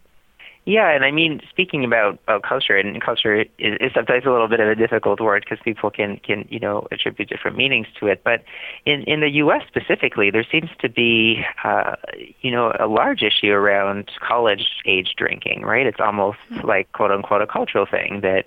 Yeah, 0.65 0.91
and 0.91 1.03
I 1.03 1.11
mean, 1.11 1.41
speaking 1.49 1.83
about, 1.83 2.19
about 2.23 2.43
culture, 2.43 2.77
and 2.77 3.01
culture 3.01 3.41
is, 3.41 3.47
is 3.57 3.91
sometimes 3.95 4.25
a 4.25 4.29
little 4.29 4.47
bit 4.47 4.59
of 4.59 4.67
a 4.67 4.75
difficult 4.75 5.19
word 5.19 5.43
because 5.43 5.63
people 5.63 5.89
can, 5.89 6.17
can, 6.17 6.45
you 6.49 6.59
know, 6.59 6.87
attribute 6.91 7.29
different 7.29 7.57
meanings 7.57 7.87
to 7.99 8.07
it. 8.07 8.21
But 8.23 8.43
in, 8.85 9.01
in 9.03 9.21
the 9.21 9.29
U.S. 9.29 9.63
specifically, 9.67 10.29
there 10.29 10.45
seems 10.51 10.69
to 10.81 10.89
be, 10.89 11.43
uh, 11.63 11.95
you 12.41 12.51
know, 12.51 12.73
a 12.79 12.87
large 12.87 13.23
issue 13.23 13.51
around 13.51 14.11
college 14.19 14.67
age 14.85 15.13
drinking, 15.17 15.63
right? 15.63 15.87
It's 15.87 15.99
almost 15.99 16.37
mm-hmm. 16.51 16.67
like, 16.67 16.91
quote 16.91 17.11
unquote, 17.11 17.41
a 17.41 17.47
cultural 17.47 17.87
thing 17.89 18.19
that 18.21 18.45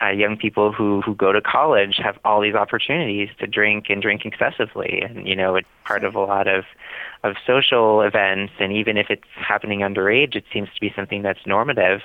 uh, 0.00 0.10
young 0.10 0.36
people 0.36 0.72
who 0.72 1.00
who 1.00 1.14
go 1.14 1.32
to 1.32 1.40
college 1.40 1.96
have 2.02 2.18
all 2.24 2.40
these 2.40 2.54
opportunities 2.54 3.28
to 3.40 3.46
drink 3.46 3.86
and 3.88 4.00
drink 4.00 4.24
excessively, 4.24 5.02
and 5.02 5.26
you 5.26 5.34
know 5.34 5.56
it's 5.56 5.68
part 5.84 6.04
of 6.04 6.14
a 6.14 6.20
lot 6.20 6.46
of 6.46 6.64
of 7.24 7.34
social 7.46 8.00
events, 8.02 8.52
and 8.60 8.72
even 8.72 8.96
if 8.96 9.10
it's 9.10 9.24
happening 9.34 9.80
underage, 9.80 10.36
it 10.36 10.44
seems 10.52 10.68
to 10.74 10.80
be 10.80 10.92
something 10.94 11.22
that's 11.22 11.44
normative. 11.46 12.00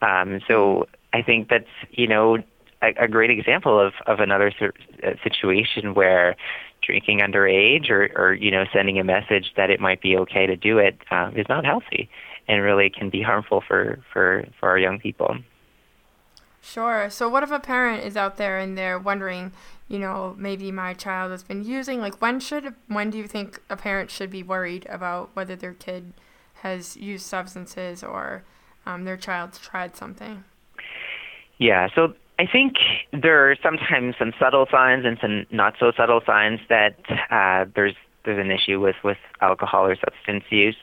Um, 0.00 0.40
so 0.48 0.88
I 1.12 1.22
think 1.22 1.48
that's 1.48 1.68
you 1.90 2.06
know 2.06 2.38
a, 2.82 3.04
a 3.04 3.08
great 3.08 3.30
example 3.30 3.78
of 3.78 3.92
of 4.06 4.20
another 4.20 4.52
uh, 5.02 5.10
situation 5.22 5.94
where 5.94 6.36
drinking 6.82 7.20
underage 7.20 7.90
or 7.90 8.10
or 8.16 8.34
you 8.34 8.50
know 8.50 8.64
sending 8.72 8.98
a 8.98 9.04
message 9.04 9.52
that 9.56 9.70
it 9.70 9.80
might 9.80 10.00
be 10.00 10.16
okay 10.16 10.46
to 10.46 10.56
do 10.56 10.78
it 10.78 10.96
um, 11.10 11.36
is 11.36 11.46
not 11.48 11.64
healthy 11.64 12.08
and 12.48 12.62
really 12.62 12.88
can 12.88 13.10
be 13.10 13.20
harmful 13.22 13.62
for 13.66 13.98
for 14.12 14.46
for 14.58 14.68
our 14.70 14.78
young 14.78 14.98
people. 14.98 15.36
Sure. 16.66 17.08
So, 17.10 17.28
what 17.28 17.42
if 17.42 17.50
a 17.50 17.60
parent 17.60 18.04
is 18.04 18.16
out 18.16 18.36
there 18.36 18.58
and 18.58 18.76
they're 18.76 18.98
wondering, 18.98 19.52
you 19.88 19.98
know, 19.98 20.34
maybe 20.36 20.72
my 20.72 20.94
child 20.94 21.30
has 21.30 21.42
been 21.42 21.64
using? 21.64 22.00
Like, 22.00 22.20
when 22.20 22.40
should, 22.40 22.74
when 22.88 23.10
do 23.10 23.18
you 23.18 23.28
think 23.28 23.60
a 23.70 23.76
parent 23.76 24.10
should 24.10 24.30
be 24.30 24.42
worried 24.42 24.86
about 24.88 25.30
whether 25.34 25.54
their 25.54 25.74
kid 25.74 26.12
has 26.62 26.96
used 26.96 27.26
substances 27.26 28.02
or 28.02 28.42
um, 28.86 29.04
their 29.04 29.16
child's 29.16 29.58
tried 29.58 29.96
something. 29.96 30.44
Yeah, 31.58 31.88
so 31.94 32.14
I 32.38 32.44
think 32.50 32.74
there 33.12 33.50
are 33.50 33.56
sometimes 33.62 34.14
some 34.18 34.32
subtle 34.38 34.66
signs 34.70 35.04
and 35.04 35.18
some 35.20 35.46
not 35.50 35.74
so 35.80 35.92
subtle 35.96 36.20
signs 36.26 36.60
that 36.68 36.96
uh, 37.30 37.68
there's 37.74 37.94
there's 38.26 38.44
an 38.44 38.50
issue 38.50 38.80
with 38.80 38.96
with 39.02 39.16
alcohol 39.40 39.86
or 39.86 39.96
substance 39.96 40.44
use. 40.50 40.76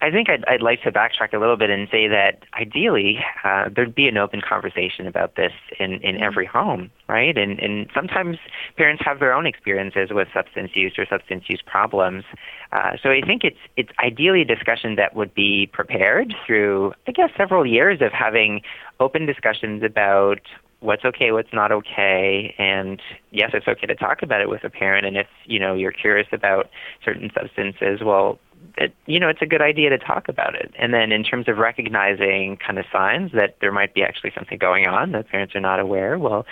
I 0.00 0.10
think 0.10 0.30
I'd, 0.30 0.44
I'd 0.44 0.62
like 0.62 0.82
to 0.82 0.92
backtrack 0.92 1.32
a 1.32 1.38
little 1.38 1.56
bit 1.56 1.70
and 1.70 1.88
say 1.90 2.06
that 2.08 2.44
ideally 2.58 3.18
uh, 3.44 3.68
there'd 3.74 3.94
be 3.94 4.06
an 4.06 4.16
open 4.16 4.40
conversation 4.40 5.06
about 5.06 5.34
this 5.34 5.52
in 5.78 5.94
in 5.94 6.14
mm-hmm. 6.14 6.22
every 6.22 6.46
home, 6.46 6.90
right? 7.08 7.36
And 7.36 7.58
and 7.58 7.88
sometimes 7.92 8.36
parents 8.76 9.02
have 9.04 9.18
their 9.18 9.32
own 9.32 9.46
experiences 9.46 10.10
with 10.12 10.28
substance 10.32 10.70
use 10.74 10.94
or 10.98 11.06
substance 11.06 11.44
use 11.48 11.62
problems. 11.66 12.24
Uh, 12.70 12.92
so 13.02 13.10
I 13.10 13.22
think 13.26 13.42
it's 13.42 13.58
it's 13.76 13.90
ideally 13.98 14.42
a 14.42 14.44
discussion 14.44 14.94
that 14.96 15.16
would 15.16 15.34
be 15.34 15.68
prepared 15.72 16.34
through 16.46 16.92
I 17.08 17.12
guess 17.12 17.30
several 17.36 17.66
years 17.66 18.00
of 18.00 18.12
having 18.12 18.60
open 19.00 19.26
discussions 19.26 19.82
about 19.82 20.40
what's 20.80 21.04
okay, 21.04 21.32
what's 21.32 21.52
not 21.52 21.72
okay, 21.72 22.54
and 22.58 23.00
yes, 23.30 23.50
it's 23.54 23.68
okay 23.68 23.86
to 23.86 23.94
talk 23.94 24.22
about 24.22 24.40
it 24.40 24.48
with 24.48 24.64
a 24.64 24.70
parent. 24.70 25.06
And 25.06 25.16
if 25.16 25.26
you 25.44 25.58
know 25.58 25.74
you're 25.74 25.92
curious 25.92 26.28
about 26.32 26.70
certain 27.04 27.30
substances, 27.34 28.00
well, 28.04 28.38
it, 28.76 28.94
you 29.06 29.20
know 29.20 29.28
it's 29.28 29.42
a 29.42 29.46
good 29.46 29.62
idea 29.62 29.90
to 29.90 29.98
talk 29.98 30.28
about 30.28 30.54
it. 30.54 30.72
And 30.78 30.92
then 30.92 31.12
in 31.12 31.22
terms 31.22 31.48
of 31.48 31.58
recognizing 31.58 32.58
kind 32.64 32.78
of 32.78 32.84
signs 32.92 33.32
that 33.32 33.56
there 33.60 33.72
might 33.72 33.94
be 33.94 34.02
actually 34.02 34.32
something 34.34 34.58
going 34.58 34.86
on 34.86 35.12
that 35.12 35.28
parents 35.28 35.54
are 35.54 35.60
not 35.60 35.80
aware, 35.80 36.18
well, 36.18 36.46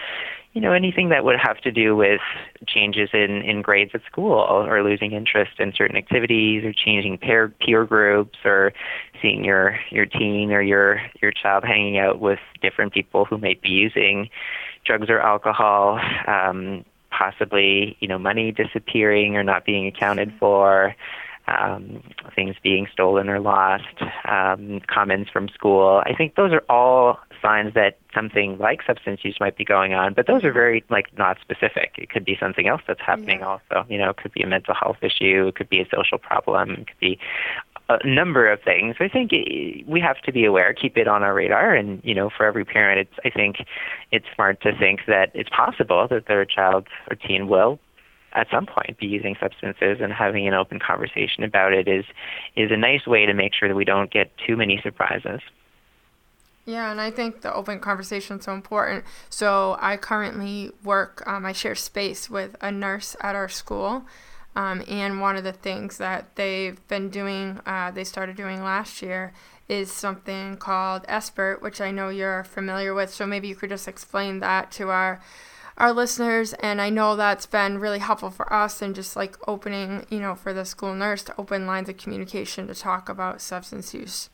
you 0.58 0.62
know, 0.62 0.72
anything 0.72 1.10
that 1.10 1.24
would 1.24 1.38
have 1.38 1.58
to 1.58 1.70
do 1.70 1.94
with 1.94 2.20
changes 2.66 3.10
in, 3.12 3.42
in 3.42 3.62
grades 3.62 3.92
at 3.94 4.04
school 4.10 4.40
or 4.40 4.82
losing 4.82 5.12
interest 5.12 5.52
in 5.60 5.72
certain 5.72 5.96
activities 5.96 6.64
or 6.64 6.72
changing 6.72 7.16
peer 7.16 7.54
peer 7.60 7.84
groups 7.84 8.40
or 8.44 8.72
seeing 9.22 9.44
your, 9.44 9.78
your 9.90 10.04
teen 10.04 10.50
or 10.50 10.60
your, 10.60 11.00
your 11.22 11.30
child 11.30 11.62
hanging 11.62 11.96
out 11.98 12.18
with 12.18 12.40
different 12.60 12.92
people 12.92 13.24
who 13.24 13.38
might 13.38 13.62
be 13.62 13.68
using 13.68 14.28
drugs 14.84 15.08
or 15.08 15.20
alcohol, 15.20 16.00
um, 16.26 16.84
possibly, 17.12 17.96
you 18.00 18.08
know, 18.08 18.18
money 18.18 18.50
disappearing 18.50 19.36
or 19.36 19.44
not 19.44 19.64
being 19.64 19.86
accounted 19.86 20.32
for, 20.40 20.92
um, 21.46 22.02
things 22.34 22.56
being 22.64 22.88
stolen 22.92 23.28
or 23.28 23.38
lost, 23.38 23.84
um, 24.24 24.80
comments 24.88 25.30
from 25.30 25.48
school. 25.50 26.02
I 26.04 26.14
think 26.14 26.34
those 26.34 26.52
are 26.52 26.64
all 26.68 27.20
signs 27.40 27.74
that 27.74 27.98
something 28.14 28.58
like 28.58 28.80
substance 28.86 29.20
use 29.24 29.36
might 29.40 29.56
be 29.56 29.64
going 29.64 29.94
on, 29.94 30.14
but 30.14 30.26
those 30.26 30.44
are 30.44 30.52
very 30.52 30.84
like 30.90 31.06
not 31.16 31.38
specific. 31.40 31.94
It 31.98 32.10
could 32.10 32.24
be 32.24 32.36
something 32.38 32.66
else 32.66 32.82
that's 32.86 33.00
happening 33.00 33.40
yeah. 33.40 33.46
also. 33.46 33.86
You 33.88 33.98
know, 33.98 34.10
it 34.10 34.16
could 34.16 34.32
be 34.32 34.42
a 34.42 34.46
mental 34.46 34.74
health 34.74 34.98
issue, 35.02 35.48
it 35.48 35.54
could 35.54 35.68
be 35.68 35.80
a 35.80 35.88
social 35.94 36.18
problem, 36.18 36.70
it 36.70 36.86
could 36.88 37.00
be 37.00 37.18
a 37.88 38.06
number 38.06 38.50
of 38.50 38.60
things. 38.62 38.96
I 39.00 39.08
think 39.08 39.32
we 39.86 40.00
have 40.00 40.20
to 40.22 40.32
be 40.32 40.44
aware, 40.44 40.74
keep 40.74 40.96
it 40.98 41.08
on 41.08 41.22
our 41.22 41.34
radar, 41.34 41.74
and 41.74 42.00
you 42.04 42.14
know, 42.14 42.30
for 42.30 42.44
every 42.44 42.64
parent, 42.64 43.00
it's 43.00 43.18
I 43.24 43.30
think 43.30 43.64
it's 44.12 44.26
smart 44.34 44.60
to 44.62 44.76
think 44.76 45.00
that 45.06 45.30
it's 45.34 45.50
possible 45.50 46.06
that 46.08 46.26
their 46.26 46.44
child 46.44 46.86
or 47.10 47.16
teen 47.16 47.48
will 47.48 47.78
at 48.32 48.46
some 48.50 48.66
point 48.66 48.98
be 48.98 49.06
using 49.06 49.36
substances 49.40 49.98
and 50.00 50.12
having 50.12 50.46
an 50.46 50.54
open 50.54 50.78
conversation 50.78 51.44
about 51.44 51.72
it 51.72 51.88
is 51.88 52.04
is 52.56 52.70
a 52.70 52.76
nice 52.76 53.06
way 53.06 53.26
to 53.26 53.32
make 53.32 53.54
sure 53.54 53.68
that 53.68 53.74
we 53.74 53.84
don't 53.84 54.10
get 54.10 54.30
too 54.46 54.56
many 54.56 54.78
surprises. 54.82 55.40
Yeah, 56.68 56.90
and 56.90 57.00
I 57.00 57.10
think 57.10 57.40
the 57.40 57.54
open 57.54 57.80
conversation 57.80 58.36
is 58.40 58.44
so 58.44 58.52
important. 58.52 59.06
So 59.30 59.78
I 59.80 59.96
currently 59.96 60.70
work, 60.84 61.26
um, 61.26 61.46
I 61.46 61.52
share 61.54 61.74
space 61.74 62.28
with 62.28 62.56
a 62.60 62.70
nurse 62.70 63.16
at 63.22 63.34
our 63.34 63.48
school. 63.48 64.04
Um, 64.54 64.84
and 64.86 65.18
one 65.18 65.36
of 65.36 65.44
the 65.44 65.52
things 65.54 65.96
that 65.96 66.36
they've 66.36 66.86
been 66.86 67.08
doing, 67.08 67.60
uh, 67.64 67.90
they 67.92 68.04
started 68.04 68.36
doing 68.36 68.62
last 68.62 69.00
year, 69.00 69.32
is 69.66 69.90
something 69.90 70.58
called 70.58 71.04
SBIRT, 71.04 71.62
which 71.62 71.80
I 71.80 71.90
know 71.90 72.10
you're 72.10 72.44
familiar 72.44 72.92
with. 72.92 73.14
So 73.14 73.26
maybe 73.26 73.48
you 73.48 73.56
could 73.56 73.70
just 73.70 73.88
explain 73.88 74.40
that 74.40 74.70
to 74.72 74.90
our 74.90 75.22
our 75.78 75.92
listeners 75.92 76.54
and 76.54 76.80
I 76.80 76.90
know 76.90 77.14
that's 77.14 77.46
been 77.46 77.78
really 77.78 78.00
helpful 78.00 78.30
for 78.30 78.52
us 78.52 78.82
and 78.82 78.94
just 78.96 79.14
like 79.16 79.36
opening, 79.48 80.04
you 80.10 80.18
know, 80.18 80.34
for 80.34 80.52
the 80.52 80.64
school 80.64 80.92
nurse 80.92 81.22
to 81.22 81.34
open 81.38 81.66
lines 81.66 81.88
of 81.88 81.96
communication 81.96 82.66
to 82.66 82.74
talk 82.74 83.08
about 83.08 83.40
substance 83.40 83.94
use. 83.94 84.28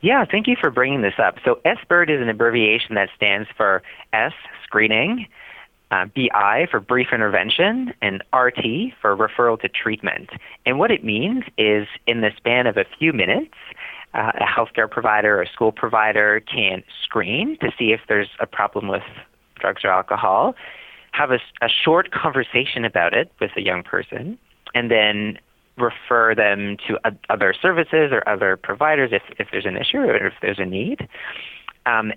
Yeah, 0.00 0.24
thank 0.24 0.46
you 0.46 0.56
for 0.60 0.70
bringing 0.70 1.02
this 1.02 1.14
up. 1.18 1.36
So 1.44 1.60
SBIRT 1.64 2.10
is 2.10 2.20
an 2.20 2.28
abbreviation 2.28 2.94
that 2.94 3.08
stands 3.14 3.48
for 3.56 3.82
S 4.12 4.32
screening, 4.64 5.26
uh, 5.90 6.06
BI 6.06 6.66
for 6.70 6.80
brief 6.80 7.08
intervention, 7.12 7.92
and 8.00 8.22
RT 8.34 8.94
for 9.00 9.16
referral 9.16 9.60
to 9.60 9.68
treatment. 9.68 10.30
And 10.64 10.78
what 10.78 10.90
it 10.90 11.04
means 11.04 11.44
is 11.58 11.86
in 12.06 12.20
the 12.20 12.30
span 12.36 12.66
of 12.66 12.76
a 12.76 12.84
few 12.98 13.12
minutes, 13.12 13.54
uh, 14.14 14.32
a 14.34 14.44
healthcare 14.44 14.90
provider 14.90 15.40
or 15.40 15.46
school 15.46 15.72
provider 15.72 16.40
can 16.40 16.82
screen 17.02 17.56
to 17.60 17.70
see 17.78 17.92
if 17.92 18.00
there's 18.08 18.28
a 18.40 18.46
problem 18.46 18.88
with 18.88 19.02
drugs 19.58 19.84
or 19.84 19.90
alcohol, 19.90 20.54
have 21.12 21.30
a, 21.30 21.38
a 21.60 21.68
short 21.68 22.10
conversation 22.12 22.84
about 22.84 23.12
it 23.14 23.30
with 23.40 23.50
a 23.56 23.60
young 23.60 23.82
person, 23.82 24.38
and 24.74 24.90
then 24.90 25.38
refer 25.80 26.34
them 26.34 26.76
to 26.88 26.98
other 27.28 27.54
services 27.60 28.10
or 28.12 28.28
other 28.28 28.56
providers 28.56 29.10
if, 29.12 29.22
if 29.38 29.48
there's 29.50 29.66
an 29.66 29.76
issue 29.76 29.98
or 29.98 30.26
if 30.26 30.34
there's 30.42 30.58
a 30.58 30.64
need. 30.64 31.08
Um, 31.86 32.12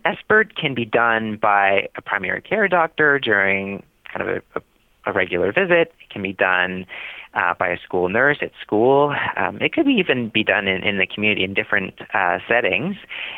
can 0.55 0.73
be 0.73 0.85
done 0.85 1.37
by 1.41 1.87
a 1.95 2.01
primary 2.01 2.41
care 2.41 2.67
doctor 2.67 3.17
during 3.19 3.83
kind 4.11 4.29
of 4.29 4.43
a, 4.55 4.59
a, 4.59 5.11
a 5.11 5.13
regular 5.13 5.51
visit. 5.51 5.93
It 6.01 6.09
can 6.11 6.21
be 6.21 6.33
done 6.33 6.85
uh, 7.33 7.53
by 7.57 7.69
a 7.69 7.79
school 7.79 8.09
nurse 8.09 8.37
at 8.41 8.51
school. 8.61 9.15
Um, 9.37 9.57
it 9.61 9.73
could 9.73 9.87
even 9.87 10.29
be 10.29 10.43
done 10.43 10.67
in, 10.67 10.83
in 10.83 10.97
the 10.97 11.07
community 11.07 11.43
in 11.43 11.53
different 11.53 11.95
uh, 12.13 12.39
settings. 12.47 12.95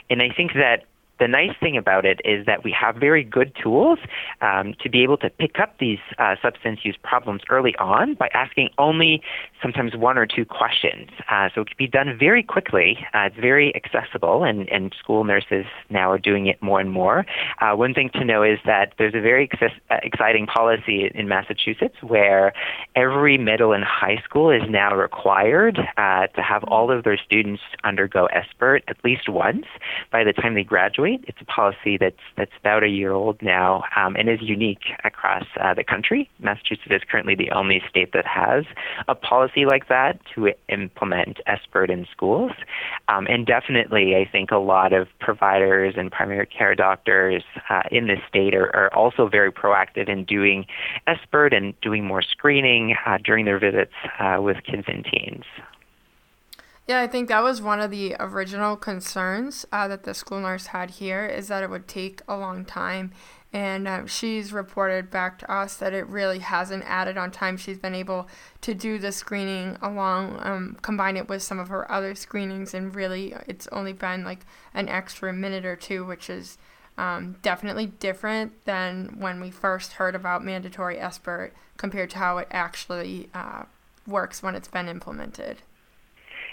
And 0.10 0.22
I 0.22 0.30
think 0.36 0.54
that 0.54 0.86
the 1.20 1.28
nice 1.28 1.56
thing 1.60 1.78
about 1.78 2.06
it 2.06 2.20
is 2.26 2.46
that 2.46 2.64
we 2.64 2.72
have 2.72 2.96
very 2.96 3.24
good 3.24 3.56
tools 3.62 4.00
um, 4.42 4.74
to 4.82 4.90
be 4.90 5.02
able 5.02 5.18
to 5.18 5.30
pick 5.30 5.60
up 5.60 5.78
these 5.80 6.00
uh, 6.18 6.36
substance 6.42 6.80
use 6.84 6.98
problems 7.04 7.42
early 7.50 7.76
on 7.78 8.16
by 8.16 8.30
asking 8.34 8.70
only 8.78 9.22
sometimes 9.62 9.96
one 9.96 10.18
or 10.18 10.26
two 10.26 10.46
questions. 10.46 11.10
Uh, 11.30 11.50
so 11.54 11.62
it 11.62 11.68
can 11.68 11.76
be 11.78 11.88
done 11.88 12.18
very 12.20 12.44
quickly. 12.44 12.98
Uh, 13.14 13.28
it's 13.28 13.38
very 13.38 13.74
accessible, 13.76 14.44
and, 14.44 14.70
and 14.70 14.94
school 15.00 15.24
nurses 15.24 15.66
now 15.90 16.12
are 16.12 16.20
doing 16.20 16.48
it 16.48 16.62
more 16.62 16.80
and 16.80 16.92
more. 16.92 17.26
Uh, 17.62 17.74
one 17.74 17.94
thing 17.94 18.10
to 18.10 18.26
know 18.26 18.44
is 18.44 18.60
that 18.66 18.94
there's 18.98 19.16
a 19.16 19.22
very 19.22 19.50
ex- 19.52 19.74
uh, 19.90 19.98
exciting 20.04 20.46
policy 20.46 21.10
in 21.16 21.28
Massachusetts 21.28 21.96
where 22.02 22.54
every 22.96 23.38
middle 23.38 23.72
and 23.72 23.84
high 23.84 24.22
school 24.24 24.52
is 24.52 24.64
now 24.70 24.96
required 24.96 25.80
uh, 25.98 26.28
to 26.28 26.42
have 26.42 26.64
all 26.66 26.92
of 26.92 27.04
their 27.04 27.18
students 27.18 27.62
undergo 27.84 28.28
SBIRT 28.34 28.82
at 28.88 28.98
least 29.04 29.30
once 29.30 29.66
by 30.12 30.24
the 30.24 30.34
time 30.34 30.56
they 30.56 30.64
graduate 30.64 31.05
It's 31.14 31.38
a 31.42 31.46
policy 31.46 31.98
that's 31.98 32.16
that's 32.38 32.52
about 32.60 32.84
a 32.84 32.88
year 32.88 33.12
old 33.12 33.42
now 33.42 33.84
um, 33.96 34.16
and 34.16 34.30
is 34.30 34.40
unique 34.42 34.86
across 35.04 35.46
uh, 35.62 35.74
the 35.74 35.84
country. 35.84 36.30
Massachusetts 36.40 36.92
is 36.92 37.02
currently 37.10 37.36
the 37.36 37.52
only 37.52 37.82
state 37.90 38.12
that 38.14 38.26
has 38.26 38.66
a 39.08 39.16
policy 39.16 39.66
like 39.66 39.88
that 39.88 40.20
to 40.34 40.52
implement 40.70 41.40
SBIRT 41.48 41.90
in 41.90 42.08
schools. 42.12 42.52
Um, 43.08 43.28
and 43.28 43.46
definitely, 43.46 44.16
I 44.16 44.30
think 44.30 44.52
a 44.52 44.58
lot 44.58 44.94
of 44.94 45.08
providers 45.20 45.96
and 45.98 46.12
primary 46.12 46.48
care 46.48 46.76
doctors 46.76 47.44
uh, 47.70 47.84
in 47.92 48.08
this 48.08 48.20
state 48.28 48.56
are, 48.56 48.76
are, 48.76 48.94
also 48.96 49.28
very 49.28 49.52
proactive 49.52 50.08
in 50.08 50.24
doing 50.24 50.66
SBIRT 51.08 51.56
and 51.56 51.80
doing 51.82 52.06
more 52.06 52.22
screening 52.22 52.96
uh, 53.06 53.18
during 53.24 53.46
their 53.46 53.60
visits 53.60 53.94
uh, 54.20 54.38
with 54.40 54.58
kids 54.64 54.86
and 54.88 55.06
teens. 55.06 55.44
Yeah, 56.88 57.02
I 57.02 57.08
think 57.08 57.30
that 57.30 57.42
was 57.42 57.64
one 57.64 57.80
of 57.80 57.90
the 57.90 58.16
original 58.20 58.78
concerns 58.78 59.66
uh, 59.72 59.88
that 59.88 60.04
the 60.04 60.14
school 60.14 60.40
nurse 60.40 60.68
had 60.68 60.92
here 60.92 61.26
is 61.26 61.48
that 61.48 61.64
it 61.64 61.70
would 61.72 61.88
take 61.88 62.22
a 62.28 62.38
long 62.38 62.64
time. 62.64 63.12
And 63.52 63.88
um, 63.88 64.06
she's 64.06 64.54
reported 64.54 65.10
back 65.10 65.40
to 65.40 65.52
us 65.52 65.78
that 65.78 65.94
it 65.94 66.06
really 66.08 66.40
hasn't 66.40 66.84
added 66.86 67.18
on 67.18 67.32
time. 67.32 67.58
She's 67.58 67.80
been 67.80 67.96
able 67.96 68.28
to 68.62 68.76
do 68.76 69.00
the 69.00 69.12
screening 69.12 69.78
along, 69.82 70.40
um, 70.44 70.78
combine 70.84 71.18
it 71.18 71.28
with 71.28 71.42
some 71.42 71.58
of 71.58 71.70
her 71.70 71.90
other 71.90 72.14
screenings, 72.14 72.74
and 72.74 72.94
really 72.94 73.34
it's 73.48 73.68
only 73.72 73.94
been 73.94 74.24
like 74.24 74.46
an 74.74 74.88
extra 74.88 75.34
minute 75.34 75.66
or 75.66 75.78
two, 75.78 76.06
which 76.06 76.30
is 76.30 76.58
um, 76.98 77.38
definitely 77.42 77.88
different 77.88 78.64
than 78.66 79.16
when 79.20 79.40
we 79.40 79.50
first 79.50 79.94
heard 79.94 80.16
about 80.16 80.44
mandatory 80.44 80.98
SBIRT 80.98 81.52
compared 81.78 82.10
to 82.12 82.18
how 82.20 82.38
it 82.38 82.48
actually 82.52 83.30
uh, 83.34 83.64
works 84.06 84.44
when 84.44 84.54
it's 84.54 84.68
been 84.68 84.88
implemented. 84.88 85.60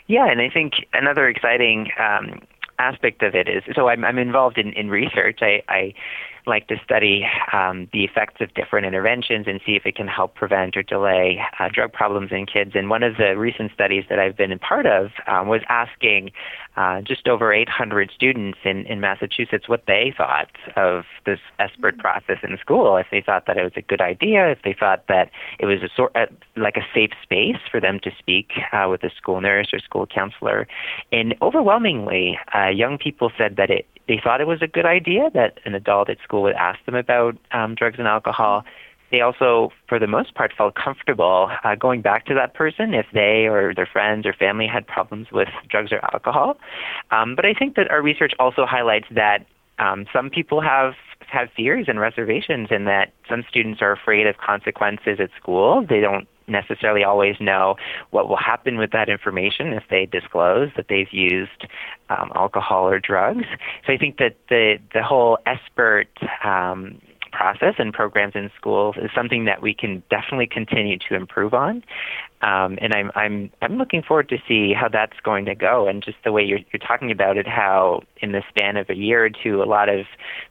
Yeah, 0.06 0.30
and 0.30 0.40
I 0.40 0.48
think 0.48 0.72
another 0.92 1.28
exciting 1.28 1.90
um, 1.98 2.40
aspect 2.78 3.22
of 3.22 3.34
it 3.34 3.48
is 3.48 3.62
so 3.74 3.88
I'm, 3.88 4.04
I'm 4.04 4.18
involved 4.18 4.58
in, 4.58 4.72
in 4.72 4.88
research. 4.90 5.38
I, 5.42 5.62
I 5.68 5.94
like 6.46 6.68
to 6.68 6.76
study 6.84 7.24
um, 7.52 7.88
the 7.92 8.04
effects 8.04 8.40
of 8.40 8.52
different 8.54 8.86
interventions 8.86 9.46
and 9.46 9.60
see 9.64 9.72
if 9.72 9.86
it 9.86 9.94
can 9.94 10.08
help 10.08 10.34
prevent 10.34 10.76
or 10.76 10.82
delay 10.82 11.40
uh, 11.58 11.68
drug 11.72 11.92
problems 11.92 12.30
in 12.32 12.46
kids. 12.46 12.72
And 12.74 12.90
one 12.90 13.02
of 13.02 13.16
the 13.16 13.36
recent 13.36 13.72
studies 13.72 14.04
that 14.08 14.18
I've 14.18 14.36
been 14.36 14.52
a 14.52 14.58
part 14.58 14.86
of 14.86 15.10
um, 15.26 15.48
was 15.48 15.60
asking 15.68 16.32
uh, 16.76 17.02
just 17.02 17.28
over 17.28 17.52
800 17.52 18.10
students 18.14 18.58
in, 18.64 18.86
in 18.86 19.00
Massachusetts 19.00 19.68
what 19.68 19.84
they 19.86 20.14
thought 20.16 20.50
of 20.76 21.04
this 21.26 21.38
SBIRT 21.60 21.98
process 21.98 22.38
in 22.42 22.56
school, 22.58 22.96
if 22.96 23.06
they 23.10 23.20
thought 23.20 23.46
that 23.46 23.56
it 23.56 23.62
was 23.62 23.72
a 23.76 23.82
good 23.82 24.00
idea, 24.00 24.50
if 24.50 24.58
they 24.64 24.74
thought 24.78 25.04
that 25.08 25.30
it 25.58 25.66
was 25.66 25.82
a 25.82 25.88
sort 25.94 26.12
uh, 26.16 26.26
like 26.56 26.76
a 26.76 26.86
safe 26.94 27.10
space 27.22 27.56
for 27.70 27.80
them 27.80 28.00
to 28.00 28.10
speak 28.18 28.52
uh, 28.72 28.86
with 28.88 29.02
a 29.04 29.10
school 29.10 29.40
nurse 29.40 29.68
or 29.72 29.78
school 29.78 30.06
counselor. 30.06 30.66
And 31.10 31.34
overwhelmingly, 31.42 32.38
uh, 32.54 32.68
young 32.68 32.98
people 32.98 33.30
said 33.36 33.56
that 33.56 33.70
it 33.70 33.86
they 34.08 34.20
thought 34.22 34.40
it 34.40 34.46
was 34.46 34.62
a 34.62 34.66
good 34.66 34.86
idea 34.86 35.30
that 35.34 35.58
an 35.64 35.74
adult 35.74 36.10
at 36.10 36.18
school 36.22 36.42
would 36.42 36.54
ask 36.54 36.84
them 36.84 36.94
about 36.94 37.36
um, 37.52 37.74
drugs 37.74 37.98
and 37.98 38.08
alcohol. 38.08 38.64
They 39.10 39.20
also, 39.20 39.70
for 39.88 39.98
the 39.98 40.06
most 40.06 40.34
part, 40.34 40.52
felt 40.56 40.74
comfortable 40.74 41.50
uh, 41.62 41.74
going 41.74 42.00
back 42.00 42.24
to 42.26 42.34
that 42.34 42.54
person 42.54 42.94
if 42.94 43.06
they 43.12 43.46
or 43.46 43.74
their 43.74 43.86
friends 43.86 44.24
or 44.24 44.32
family 44.32 44.66
had 44.66 44.86
problems 44.86 45.26
with 45.30 45.48
drugs 45.68 45.92
or 45.92 46.00
alcohol. 46.14 46.56
Um, 47.10 47.36
but 47.36 47.44
I 47.44 47.52
think 47.52 47.76
that 47.76 47.90
our 47.90 48.00
research 48.00 48.32
also 48.38 48.64
highlights 48.64 49.06
that 49.10 49.44
um, 49.78 50.06
some 50.12 50.30
people 50.30 50.60
have 50.60 50.94
have 51.28 51.48
fears 51.56 51.86
and 51.88 51.98
reservations, 51.98 52.68
and 52.70 52.86
that 52.86 53.12
some 53.28 53.42
students 53.48 53.80
are 53.80 53.92
afraid 53.92 54.26
of 54.26 54.36
consequences 54.36 55.18
at 55.18 55.30
school. 55.40 55.84
They 55.88 56.00
don't 56.00 56.28
necessarily 56.46 57.04
always 57.04 57.36
know 57.40 57.76
what 58.10 58.28
will 58.28 58.36
happen 58.36 58.78
with 58.78 58.90
that 58.92 59.08
information 59.08 59.72
if 59.72 59.84
they 59.90 60.06
disclose 60.06 60.70
that 60.76 60.86
they've 60.88 61.12
used 61.12 61.66
um, 62.10 62.32
alcohol 62.34 62.88
or 62.88 62.98
drugs. 62.98 63.44
So 63.86 63.92
I 63.92 63.98
think 63.98 64.18
that 64.18 64.36
the 64.48 64.78
the 64.92 65.02
whole 65.02 65.38
SBIRT 65.46 66.44
um, 66.44 67.00
process 67.32 67.74
and 67.78 67.92
programs 67.92 68.34
in 68.34 68.50
schools 68.56 68.96
is 68.96 69.10
something 69.14 69.44
that 69.46 69.62
we 69.62 69.74
can 69.74 70.02
definitely 70.10 70.46
continue 70.46 70.98
to 71.08 71.14
improve 71.14 71.54
on. 71.54 71.82
Um, 72.42 72.76
and 72.80 72.92
I'm 72.92 73.12
I'm 73.14 73.50
I'm 73.62 73.78
looking 73.78 74.02
forward 74.02 74.28
to 74.30 74.38
see 74.48 74.72
how 74.72 74.88
that's 74.88 75.18
going 75.22 75.44
to 75.44 75.54
go, 75.54 75.86
and 75.86 76.02
just 76.02 76.18
the 76.24 76.32
way 76.32 76.42
you're 76.42 76.58
you're 76.72 76.86
talking 76.86 77.12
about 77.12 77.36
it, 77.36 77.46
how 77.46 78.02
in 78.20 78.32
the 78.32 78.42
span 78.48 78.76
of 78.76 78.90
a 78.90 78.96
year 78.96 79.24
or 79.24 79.30
two, 79.30 79.62
a 79.62 79.64
lot 79.64 79.88
of 79.88 80.06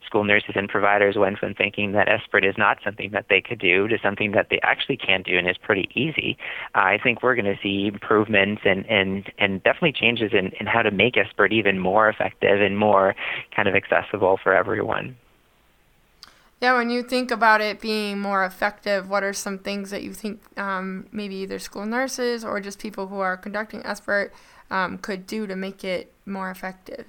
school 0.06 0.24
nurses 0.24 0.52
and 0.54 0.70
providers 0.70 1.16
went 1.16 1.38
from 1.38 1.54
thinking 1.54 1.92
that 1.92 2.08
SBIRT 2.08 2.48
is 2.48 2.54
not 2.56 2.78
something 2.82 3.10
that 3.10 3.26
they 3.28 3.42
could 3.42 3.58
do 3.58 3.88
to 3.88 3.98
something 4.02 4.32
that 4.32 4.48
they 4.48 4.58
actually 4.62 4.96
can 4.96 5.22
do 5.22 5.36
and 5.36 5.48
is 5.48 5.58
pretty 5.58 5.90
easy. 5.94 6.38
Uh, 6.74 6.80
I 6.80 6.98
think 7.02 7.22
we're 7.22 7.34
going 7.34 7.44
to 7.44 7.58
see 7.62 7.88
improvements 7.88 8.62
and 8.64 8.86
and 8.86 9.30
and 9.36 9.62
definitely 9.62 9.92
changes 9.92 10.32
in 10.32 10.48
in 10.58 10.66
how 10.66 10.80
to 10.80 10.90
make 10.90 11.14
SBIRT 11.14 11.52
even 11.52 11.78
more 11.78 12.08
effective 12.08 12.62
and 12.62 12.78
more 12.78 13.14
kind 13.54 13.68
of 13.68 13.74
accessible 13.74 14.38
for 14.42 14.54
everyone. 14.54 15.14
Yeah, 16.62 16.74
when 16.74 16.90
you 16.90 17.02
think 17.02 17.32
about 17.32 17.60
it 17.60 17.80
being 17.80 18.20
more 18.20 18.44
effective, 18.44 19.10
what 19.10 19.24
are 19.24 19.32
some 19.32 19.58
things 19.58 19.90
that 19.90 20.04
you 20.04 20.14
think 20.14 20.40
um, 20.56 21.08
maybe 21.10 21.34
either 21.34 21.58
school 21.58 21.84
nurses 21.84 22.44
or 22.44 22.60
just 22.60 22.78
people 22.78 23.08
who 23.08 23.18
are 23.18 23.36
conducting 23.36 23.82
SBIRT 23.82 24.30
um, 24.70 24.98
could 24.98 25.26
do 25.26 25.48
to 25.48 25.56
make 25.56 25.82
it 25.82 26.12
more 26.24 26.52
effective? 26.52 27.04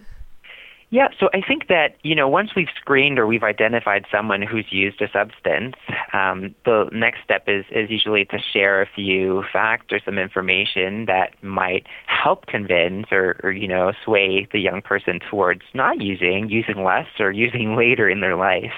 Yeah, 0.94 1.08
so 1.20 1.28
I 1.34 1.42
think 1.42 1.70
that 1.70 1.96
you 2.04 2.14
know 2.14 2.28
once 2.28 2.52
we've 2.56 2.68
screened 2.80 3.18
or 3.18 3.26
we've 3.26 3.42
identified 3.42 4.06
someone 4.12 4.44
who's 4.44 4.68
used 4.70 5.02
a 5.02 5.10
substance, 5.12 5.74
um, 6.14 6.54
the 6.66 6.88
next 6.92 7.24
step 7.24 7.46
is 7.48 7.66
is 7.72 7.90
usually 7.90 8.26
to 8.26 8.38
share 8.38 8.80
a 8.80 8.86
few 8.86 9.44
facts 9.52 9.88
or 9.92 10.00
some 10.06 10.20
information 10.20 11.06
that 11.06 11.34
might 11.42 11.88
help 12.06 12.46
convince 12.46 13.08
or, 13.12 13.40
or 13.44 13.52
you 13.52 13.68
know 13.68 13.92
sway 14.06 14.48
the 14.54 14.60
young 14.60 14.84
person 14.84 15.20
towards 15.32 15.64
not 15.74 16.00
using, 16.00 16.48
using 16.48 16.84
less, 16.84 17.08
or 17.20 17.32
using 17.46 17.76
later 17.76 18.08
in 18.08 18.22
their 18.22 18.36
life. 18.36 18.74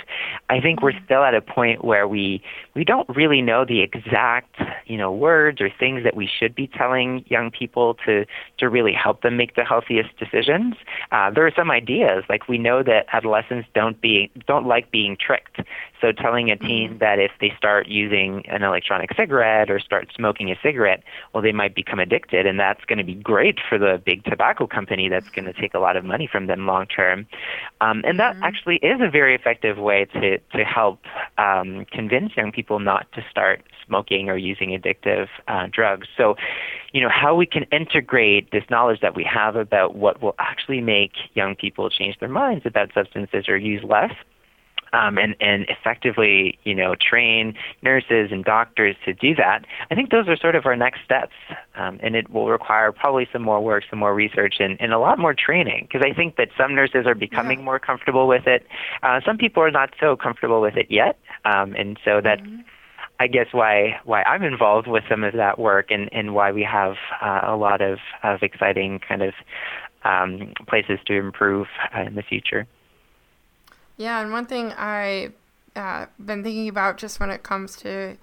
I 0.49 0.61
think 0.61 0.81
we're 0.81 0.97
still 1.03 1.25
at 1.25 1.35
a 1.35 1.41
point 1.41 1.83
where 1.83 2.07
we 2.07 2.41
we 2.75 2.85
don't 2.85 3.09
really 3.09 3.41
know 3.41 3.65
the 3.65 3.81
exact 3.81 4.55
you 4.85 4.97
know 4.97 5.11
words 5.11 5.59
or 5.59 5.69
things 5.69 6.05
that 6.05 6.15
we 6.15 6.29
should 6.39 6.55
be 6.55 6.67
telling 6.67 7.25
young 7.27 7.51
people 7.51 7.95
to 8.05 8.23
to 8.59 8.69
really 8.69 8.93
help 8.93 9.21
them 9.21 9.35
make 9.35 9.55
the 9.55 9.65
healthiest 9.65 10.15
decisions. 10.17 10.75
Uh, 11.11 11.29
there 11.29 11.45
are 11.45 11.51
some 11.53 11.69
ideas 11.69 12.04
ideas. 12.05 12.23
Like 12.29 12.47
we 12.47 12.57
know 12.57 12.83
that 12.83 13.05
adolescents 13.13 13.67
don't 13.73 13.99
be 13.99 14.31
don't 14.47 14.65
like 14.65 14.91
being 14.91 15.17
tricked. 15.19 15.61
So 16.01 16.11
telling 16.11 16.51
a 16.51 16.57
teen 16.57 16.89
mm-hmm. 16.89 16.97
that 16.99 17.19
if 17.19 17.31
they 17.39 17.53
start 17.57 17.87
using 17.87 18.43
an 18.47 18.63
electronic 18.63 19.11
cigarette 19.15 19.71
or 19.71 19.79
start 19.79 20.09
smoking 20.15 20.51
a 20.51 20.55
cigarette, 20.61 21.03
well, 21.33 21.41
they 21.41 21.53
might 21.53 21.73
become 21.73 21.99
addicted, 21.99 22.45
and 22.45 22.59
that's 22.59 22.83
going 22.85 22.97
to 22.97 23.03
be 23.03 23.15
great 23.15 23.59
for 23.67 23.77
the 23.77 24.01
big 24.05 24.23
tobacco 24.25 24.67
company 24.67 25.09
that's 25.09 25.29
going 25.29 25.45
to 25.45 25.53
take 25.53 25.73
a 25.73 25.79
lot 25.79 25.95
of 25.95 26.03
money 26.03 26.27
from 26.31 26.47
them 26.47 26.67
long 26.67 26.85
term. 26.85 27.25
Um, 27.81 28.01
and 28.05 28.19
that 28.19 28.35
mm-hmm. 28.35 28.43
actually 28.43 28.75
is 28.77 28.99
a 29.01 29.09
very 29.09 29.35
effective 29.35 29.77
way 29.77 30.05
to 30.05 30.37
to 30.37 30.63
help 30.63 30.99
um, 31.37 31.85
convince 31.91 32.35
young 32.35 32.51
people 32.51 32.79
not 32.79 33.11
to 33.13 33.25
start 33.29 33.63
smoking 33.87 34.29
or 34.29 34.37
using 34.37 34.69
addictive 34.69 35.27
uh, 35.47 35.67
drugs. 35.71 36.07
So, 36.17 36.35
you 36.93 37.01
know, 37.01 37.09
how 37.09 37.35
we 37.35 37.45
can 37.45 37.63
integrate 37.71 38.51
this 38.51 38.63
knowledge 38.69 39.01
that 39.01 39.15
we 39.15 39.23
have 39.23 39.55
about 39.55 39.95
what 39.95 40.21
will 40.21 40.35
actually 40.39 40.81
make 40.81 41.11
young 41.33 41.55
people 41.55 41.89
change 41.89 42.19
their 42.19 42.29
minds 42.29 42.65
about 42.65 42.93
substances 42.93 43.47
or 43.47 43.57
use 43.57 43.83
less 43.83 44.11
um, 44.95 45.17
and, 45.17 45.35
and 45.39 45.65
effectively, 45.67 46.57
you 46.63 46.73
know, 46.73 46.95
train 46.95 47.55
nurses 47.81 48.29
and 48.31 48.45
doctors 48.45 48.95
to 49.05 49.13
do 49.13 49.35
that, 49.35 49.65
I 49.91 49.95
think 49.95 50.09
those 50.09 50.27
are 50.27 50.37
sort 50.37 50.55
of 50.55 50.65
our 50.65 50.75
next 50.75 51.03
steps. 51.03 51.33
Um, 51.75 51.99
and 52.01 52.15
it 52.15 52.29
will 52.31 52.47
require 52.47 52.91
probably 52.91 53.27
some 53.33 53.41
more 53.41 53.61
work, 53.61 53.83
some 53.89 53.99
more 53.99 54.15
research, 54.15 54.55
and, 54.59 54.79
and 54.79 54.93
a 54.93 54.99
lot 54.99 55.19
more 55.19 55.33
training 55.33 55.87
because 55.91 56.05
I 56.09 56.13
think 56.13 56.37
that 56.37 56.49
some 56.57 56.73
nurses 56.73 57.05
are 57.05 57.15
becoming 57.15 57.59
yeah. 57.59 57.65
more 57.65 57.79
comfortable 57.79 58.27
with 58.27 58.47
it. 58.47 58.65
Uh, 59.03 59.19
some 59.25 59.37
people 59.37 59.61
are 59.61 59.71
not 59.71 59.93
so 59.99 60.15
comfortable 60.15 60.61
with 60.61 60.77
it 60.77 60.87
yet. 60.89 61.19
Um, 61.43 61.75
and 61.75 61.99
so 62.05 62.21
that 62.21 62.41
mm-hmm. 62.41 62.61
I 63.19 63.27
guess, 63.27 63.47
why, 63.51 63.99
why 64.03 64.23
I'm 64.23 64.43
involved 64.43 64.87
with 64.87 65.03
some 65.09 65.23
of 65.23 65.33
that 65.33 65.57
work 65.57 65.89
and, 65.89 66.09
and 66.11 66.33
why 66.33 66.51
we 66.51 66.63
have 66.63 66.95
uh, 67.21 67.41
a 67.43 67.55
lot 67.55 67.81
of, 67.81 67.99
of 68.23 68.43
exciting 68.43 68.99
kind 69.07 69.21
of 69.21 69.33
um, 70.03 70.53
places 70.67 70.99
to 71.07 71.13
improve 71.13 71.67
uh, 71.95 72.01
in 72.01 72.15
the 72.15 72.23
future. 72.23 72.67
Yeah, 73.97 74.21
and 74.21 74.31
one 74.31 74.45
thing 74.45 74.71
I've 74.73 75.33
uh, 75.75 76.07
been 76.23 76.43
thinking 76.43 76.67
about 76.67 76.97
just 76.97 77.19
when 77.19 77.29
it 77.29 77.43
comes 77.43 77.75
to 77.77 78.17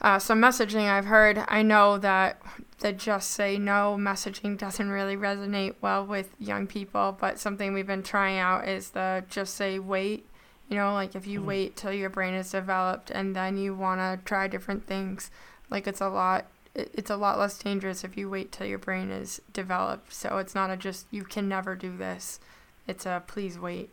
uh, 0.00 0.18
some 0.18 0.40
messaging 0.40 0.88
I've 0.88 1.06
heard, 1.06 1.44
I 1.48 1.62
know 1.62 1.98
that 1.98 2.40
the 2.78 2.92
just 2.92 3.30
say 3.30 3.58
no 3.58 3.96
messaging 3.98 4.56
doesn't 4.56 4.88
really 4.88 5.16
resonate 5.16 5.74
well 5.80 6.06
with 6.06 6.30
young 6.38 6.66
people, 6.66 7.16
but 7.20 7.38
something 7.38 7.72
we've 7.72 7.86
been 7.86 8.04
trying 8.04 8.38
out 8.38 8.68
is 8.68 8.90
the 8.90 9.24
just 9.28 9.54
say 9.54 9.78
wait. 9.78 10.26
You 10.68 10.76
know, 10.76 10.92
like 10.92 11.14
if 11.14 11.26
you 11.26 11.38
mm-hmm. 11.38 11.48
wait 11.48 11.76
till 11.76 11.92
your 11.92 12.10
brain 12.10 12.34
is 12.34 12.50
developed 12.50 13.10
and 13.10 13.34
then 13.34 13.56
you 13.56 13.74
want 13.74 14.00
to 14.00 14.24
try 14.24 14.48
different 14.48 14.86
things, 14.86 15.30
like 15.70 15.86
it's 15.86 16.00
a 16.00 16.08
lot 16.08 16.46
it's 16.74 17.10
a 17.10 17.16
lot 17.16 17.38
less 17.38 17.58
dangerous 17.58 18.04
if 18.04 18.16
you 18.16 18.30
wait 18.30 18.52
till 18.52 18.66
your 18.66 18.78
brain 18.78 19.10
is 19.10 19.40
developed. 19.52 20.12
So 20.12 20.38
it's 20.38 20.54
not 20.54 20.70
a 20.70 20.76
just 20.76 21.06
you 21.10 21.24
can 21.24 21.48
never 21.48 21.74
do 21.74 21.96
this. 21.96 22.38
It's 22.86 23.06
a 23.06 23.22
please 23.26 23.58
wait. 23.58 23.90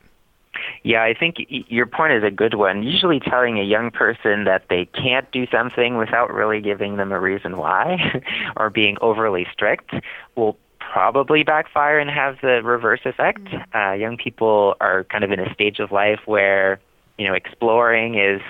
Yeah, 0.84 1.04
I 1.04 1.14
think 1.14 1.38
your 1.50 1.86
point 1.86 2.14
is 2.14 2.24
a 2.24 2.32
good 2.32 2.54
one. 2.54 2.84
Usually 2.84 3.20
telling 3.20 3.60
a 3.60 3.64
young 3.64 3.92
person 3.92 4.46
that 4.46 4.64
they 4.70 4.86
can't 4.86 5.30
do 5.32 5.48
something 5.48 5.98
without 5.98 6.34
really 6.34 6.62
giving 6.62 6.96
them 6.96 7.12
a 7.12 7.20
reason 7.20 7.58
why 7.58 8.22
or 8.56 8.70
being 8.70 8.98
overly 9.02 9.48
strict 9.52 9.92
will 10.36 10.58
probably 10.96 11.44
backfire 11.44 12.00
and 12.00 12.10
have 12.10 12.38
the 12.42 12.64
reverse 12.64 13.02
effect. 13.04 13.44
Mm-hmm. 13.44 13.78
Uh, 13.78 13.92
young 13.96 14.16
people 14.16 14.76
are 14.80 15.04
kind 15.04 15.26
of 15.26 15.32
in 15.34 15.42
a 15.42 15.54
stage 15.54 15.80
of 15.80 15.92
life 15.92 16.22
where, 16.26 16.80
you 17.18 17.28
know, 17.28 17.34
exploring 17.34 18.16
is 18.18 18.42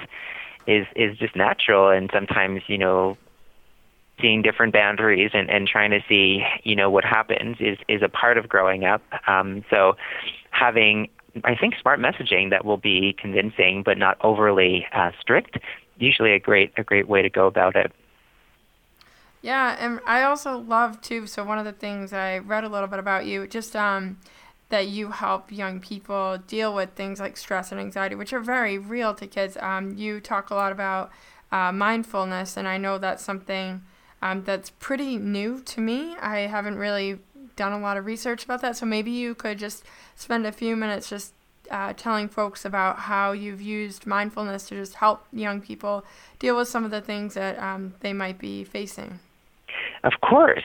is 0.67 0.85
is 0.95 1.17
just 1.17 1.35
natural 1.35 1.89
and 1.89 2.07
sometimes, 2.13 2.61
you 2.67 2.77
know, 2.77 3.17
seeing 4.21 4.43
different 4.43 4.73
boundaries 4.73 5.31
and, 5.33 5.49
and 5.49 5.67
trying 5.67 5.89
to 5.89 6.01
see, 6.07 6.43
you 6.61 6.75
know, 6.75 6.87
what 6.91 7.03
happens 7.03 7.57
is, 7.59 7.79
is 7.87 8.03
a 8.03 8.09
part 8.09 8.37
of 8.37 8.47
growing 8.47 8.85
up. 8.85 9.01
Um, 9.27 9.65
so 9.71 9.97
having 10.51 11.09
I 11.43 11.55
think 11.55 11.73
smart 11.81 11.99
messaging 11.99 12.51
that 12.51 12.63
will 12.63 12.77
be 12.77 13.15
convincing 13.19 13.81
but 13.83 13.97
not 13.97 14.17
overly 14.21 14.85
uh, 14.93 15.09
strict. 15.19 15.57
Usually, 15.97 16.33
a 16.33 16.39
great 16.39 16.73
a 16.77 16.83
great 16.83 17.07
way 17.07 17.23
to 17.23 17.29
go 17.29 17.47
about 17.47 17.75
it. 17.75 17.91
Yeah, 19.45 19.77
and 19.79 19.99
I 20.07 20.23
also 20.23 20.57
love 20.57 21.01
too. 21.01 21.27
So 21.27 21.43
one 21.43 21.59
of 21.59 21.65
the 21.65 21.71
things 21.71 22.13
I 22.13 22.39
read 22.39 22.63
a 22.63 22.67
little 22.67 22.87
bit 22.87 22.97
about 22.97 23.27
you, 23.27 23.45
just 23.45 23.75
um, 23.75 24.17
that 24.69 24.87
you 24.87 25.11
help 25.11 25.51
young 25.51 25.79
people 25.79 26.39
deal 26.47 26.73
with 26.73 26.93
things 26.93 27.19
like 27.19 27.37
stress 27.37 27.71
and 27.71 27.79
anxiety, 27.79 28.15
which 28.15 28.33
are 28.33 28.39
very 28.39 28.79
real 28.79 29.13
to 29.13 29.27
kids. 29.27 29.55
Um, 29.61 29.95
you 29.95 30.19
talk 30.19 30.49
a 30.49 30.55
lot 30.55 30.71
about 30.71 31.11
uh, 31.51 31.71
mindfulness, 31.71 32.57
and 32.57 32.67
I 32.67 32.79
know 32.79 32.97
that's 32.97 33.23
something 33.23 33.83
um, 34.19 34.43
that's 34.45 34.71
pretty 34.71 35.17
new 35.17 35.61
to 35.61 35.79
me. 35.79 36.15
I 36.19 36.39
haven't 36.47 36.79
really 36.79 37.19
done 37.55 37.71
a 37.71 37.79
lot 37.79 37.97
of 37.97 38.07
research 38.07 38.45
about 38.45 38.63
that. 38.63 38.75
So 38.77 38.87
maybe 38.87 39.11
you 39.11 39.35
could 39.35 39.59
just 39.59 39.83
spend 40.15 40.47
a 40.47 40.51
few 40.51 40.75
minutes 40.75 41.07
just 41.07 41.33
uh, 41.69 41.93
telling 41.93 42.29
folks 42.29 42.65
about 42.65 42.97
how 42.97 43.33
you've 43.33 43.61
used 43.61 44.07
mindfulness 44.07 44.67
to 44.69 44.75
just 44.75 44.95
help 44.95 45.27
young 45.31 45.61
people 45.61 46.03
deal 46.39 46.57
with 46.57 46.67
some 46.67 46.83
of 46.83 46.89
the 46.89 46.99
things 46.99 47.35
that 47.35 47.59
um, 47.59 47.93
they 47.99 48.11
might 48.11 48.39
be 48.39 48.63
facing. 48.63 49.19
Of 50.05 50.21
course. 50.21 50.63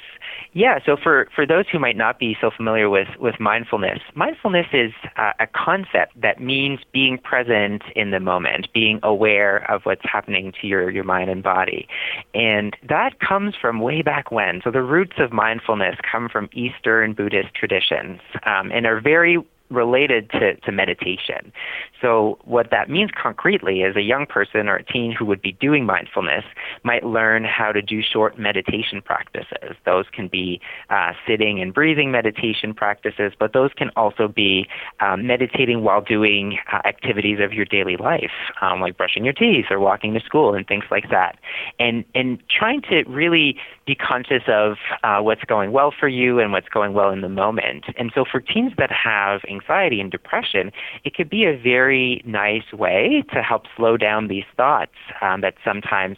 Yeah, 0.52 0.80
so 0.84 0.96
for, 1.02 1.28
for 1.34 1.46
those 1.46 1.64
who 1.70 1.78
might 1.78 1.96
not 1.96 2.18
be 2.18 2.36
so 2.40 2.50
familiar 2.54 2.90
with, 2.90 3.08
with 3.18 3.40
mindfulness, 3.40 4.00
mindfulness 4.14 4.66
is 4.72 4.92
uh, 5.16 5.32
a 5.40 5.46
concept 5.46 6.20
that 6.20 6.40
means 6.40 6.80
being 6.92 7.18
present 7.18 7.82
in 7.96 8.10
the 8.10 8.20
moment, 8.20 8.68
being 8.74 9.00
aware 9.02 9.70
of 9.70 9.82
what's 9.84 10.02
happening 10.04 10.52
to 10.60 10.66
your, 10.66 10.90
your 10.90 11.04
mind 11.04 11.30
and 11.30 11.42
body. 11.42 11.88
And 12.34 12.76
that 12.86 13.20
comes 13.20 13.54
from 13.58 13.80
way 13.80 14.02
back 14.02 14.30
when. 14.30 14.60
So 14.62 14.70
the 14.70 14.82
roots 14.82 15.16
of 15.18 15.32
mindfulness 15.32 15.96
come 16.10 16.28
from 16.28 16.50
Eastern 16.52 17.14
Buddhist 17.14 17.54
traditions 17.54 18.20
um, 18.44 18.70
and 18.72 18.86
are 18.86 19.00
very 19.00 19.38
related 19.70 20.30
to, 20.30 20.56
to 20.56 20.72
meditation. 20.72 21.52
So, 22.00 22.38
what 22.44 22.70
that 22.70 22.88
means 22.88 23.10
concretely 23.20 23.82
is 23.82 23.96
a 23.96 24.02
young 24.02 24.26
person 24.26 24.68
or 24.68 24.76
a 24.76 24.84
teen 24.84 25.12
who 25.12 25.24
would 25.26 25.42
be 25.42 25.52
doing 25.52 25.84
mindfulness 25.84 26.44
might 26.82 27.04
learn 27.04 27.44
how 27.44 27.72
to 27.72 27.82
do 27.82 28.02
short 28.02 28.38
meditation 28.38 29.02
practices. 29.02 29.76
Those 29.84 30.06
can 30.12 30.28
be 30.28 30.60
uh, 30.88 31.12
sitting 31.26 31.60
and 31.60 31.74
breathing 31.74 32.10
meditation 32.10 32.74
practices, 32.74 33.32
but 33.38 33.52
those 33.52 33.70
can 33.76 33.90
also 33.96 34.28
be 34.28 34.68
um, 35.00 35.26
meditating 35.26 35.82
while 35.82 36.00
doing 36.00 36.58
uh, 36.72 36.80
activities 36.84 37.38
of 37.40 37.52
your 37.52 37.64
daily 37.64 37.96
life, 37.96 38.32
um, 38.62 38.80
like 38.80 38.96
brushing 38.96 39.24
your 39.24 39.34
teeth 39.34 39.66
or 39.70 39.78
walking 39.78 40.14
to 40.14 40.20
school 40.20 40.54
and 40.54 40.66
things 40.66 40.84
like 40.90 41.10
that. 41.10 41.38
And, 41.78 42.04
and 42.14 42.42
trying 42.48 42.82
to 42.82 43.04
really 43.04 43.56
be 43.86 43.94
conscious 43.94 44.42
of 44.46 44.76
uh, 45.02 45.20
what's 45.20 45.44
going 45.44 45.72
well 45.72 45.92
for 45.98 46.08
you 46.08 46.38
and 46.38 46.52
what's 46.52 46.68
going 46.68 46.94
well 46.94 47.10
in 47.10 47.20
the 47.20 47.28
moment. 47.28 47.86
And 47.98 48.12
so, 48.14 48.24
for 48.30 48.40
teens 48.40 48.72
that 48.78 48.90
have 48.92 49.40
anxiety 49.50 50.00
and 50.00 50.10
depression, 50.10 50.70
it 51.04 51.14
could 51.14 51.28
be 51.28 51.44
a 51.44 51.56
very 51.56 51.89
nice 52.24 52.72
way 52.72 53.22
to 53.32 53.42
help 53.42 53.64
slow 53.76 53.96
down 53.96 54.28
these 54.28 54.44
thoughts 54.56 54.94
um, 55.20 55.40
that 55.40 55.54
sometimes 55.64 56.16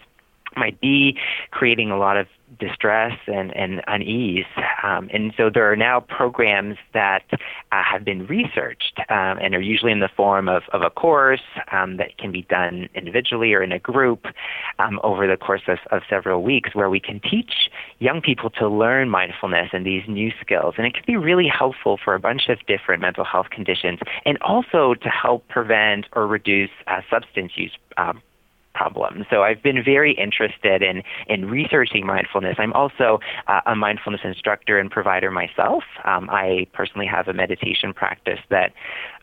might 0.57 0.81
be 0.81 1.19
creating 1.51 1.91
a 1.91 1.99
lot 1.99 2.17
of 2.17 2.27
distress 2.59 3.19
and, 3.27 3.55
and 3.57 3.83
unease. 3.87 4.45
Um, 4.83 5.09
and 5.13 5.33
so 5.37 5.51
there 5.53 5.71
are 5.71 5.77
now 5.77 6.01
programs 6.01 6.77
that 6.93 7.25
uh, 7.33 7.37
have 7.83 8.05
been 8.05 8.27
researched 8.27 8.99
um, 9.09 9.39
and 9.39 9.55
are 9.55 9.61
usually 9.61 9.93
in 9.93 10.01
the 10.01 10.11
form 10.17 10.49
of, 10.49 10.63
of 10.73 10.83
a 10.83 10.91
course 10.91 11.41
um, 11.71 11.97
that 11.97 12.19
can 12.19 12.33
be 12.33 12.43
done 12.43 12.89
individually 12.95 13.53
or 13.55 13.63
in 13.63 13.73
a 13.73 13.79
group 13.79 14.27
um, 14.79 15.01
over 15.03 15.27
the 15.27 15.37
course 15.37 15.63
of, 15.69 15.79
of 15.91 16.03
several 16.11 16.43
weeks 16.43 16.75
where 16.75 16.91
we 16.91 17.01
can 17.01 17.21
teach 17.21 17.71
young 17.99 18.21
people 18.21 18.51
to 18.51 18.69
learn 18.69 19.09
mindfulness 19.09 19.71
and 19.73 19.87
these 19.87 20.03
new 20.09 20.31
skills. 20.41 20.75
And 20.77 20.87
it 20.87 20.95
can 20.95 21.05
be 21.07 21.17
really 21.17 21.49
helpful 21.49 21.99
for 22.03 22.15
a 22.15 22.21
bunch 22.21 22.49
of 22.49 22.59
different 22.67 23.01
mental 23.01 23.25
health 23.25 23.51
conditions 23.51 24.01
and 24.25 24.39
also 24.43 24.95
to 24.95 25.09
help 25.09 25.47
prevent 25.49 26.07
or 26.13 26.27
reduce 26.27 26.71
uh, 26.87 27.01
substance 27.11 27.53
use 27.57 27.73
um, 27.97 28.23
problem. 28.75 29.25
So 29.31 29.43
I've 29.43 29.63
been 29.63 29.83
very 29.85 30.13
interested 30.13 30.83
in, 30.83 31.03
in 31.29 31.49
researching 31.49 32.07
mindfulness. 32.07 32.57
I'm 32.59 32.73
also 32.73 33.21
uh, 33.47 33.61
a 33.67 33.75
mindfulness 33.75 34.23
instructor 34.25 34.79
and 34.79 34.91
provider 34.91 35.31
myself. 35.31 35.85
Um, 36.05 36.29
I 36.31 36.67
personally 36.73 37.07
have 37.07 37.29
a 37.29 37.33
meditation 37.33 37.93
practice 37.93 38.41
that 38.51 38.73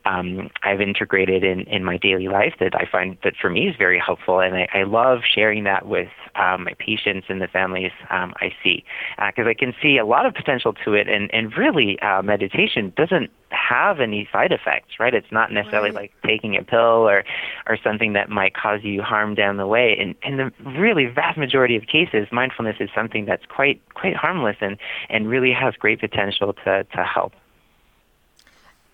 um, 0.06 0.50
I've 0.64 0.82
integrated 0.82 1.44
in, 1.44 1.62
in 1.62 1.84
my 1.84 1.98
daily 1.98 2.28
life 2.28 2.54
that 2.60 2.74
I 2.76 2.88
find 2.90 3.18
that 3.24 3.34
for 3.40 3.50
me 3.50 3.68
is 3.68 3.76
very 3.78 4.00
helpful, 4.00 4.40
and 4.40 4.56
I, 4.56 4.68
I 4.74 4.84
love 4.84 5.20
sharing 5.30 5.64
that 5.66 5.88
with 5.88 6.10
um, 6.36 6.64
my 6.64 6.74
patients 6.80 7.28
and 7.30 7.42
the 7.42 7.48
families 7.48 7.92
um, 8.10 8.34
I 8.38 8.52
see 8.64 8.84
because 9.18 9.46
uh, 9.46 9.50
I 9.50 9.54
can 9.54 9.74
see 9.82 9.98
a 9.98 10.06
lot 10.06 10.26
of 10.26 10.34
potential 10.34 10.74
to 10.86 10.94
it, 10.94 11.08
and 11.08 11.30
and 11.34 11.56
really 11.58 12.00
uh, 12.00 12.22
meditation 12.22 12.94
doesn't 12.96 13.30
have 13.52 14.00
any 14.00 14.28
side 14.32 14.52
effects, 14.52 15.00
right? 15.00 15.14
It's 15.14 15.32
not 15.32 15.52
necessarily 15.52 15.92
right. 15.92 16.02
like 16.02 16.14
taking 16.26 16.56
a 16.58 16.64
pill 16.64 17.08
or 17.08 17.24
or 17.68 17.78
something 17.84 18.14
that 18.14 18.30
might 18.30 18.54
cause 18.54 18.82
you 18.84 19.02
harm 19.02 19.36
down 19.36 19.58
the 19.58 19.68
way. 19.68 19.98
And 20.00 20.16
in 20.24 20.38
the 20.38 20.72
really 20.72 21.06
vast 21.06 21.38
majority 21.38 21.76
of 21.76 21.86
cases, 21.88 22.28
mindfulness 22.32 22.78
is 22.80 22.90
something 22.94 23.26
that's 23.26 23.46
quite 23.46 23.82
quite 23.94 24.16
harmless 24.16 24.58
and 24.62 24.78
and 25.10 25.28
really 25.28 25.52
has 25.52 25.74
great 25.76 26.00
potential 26.00 26.54
to 26.66 26.84
to 26.84 27.04
help. 27.04 27.34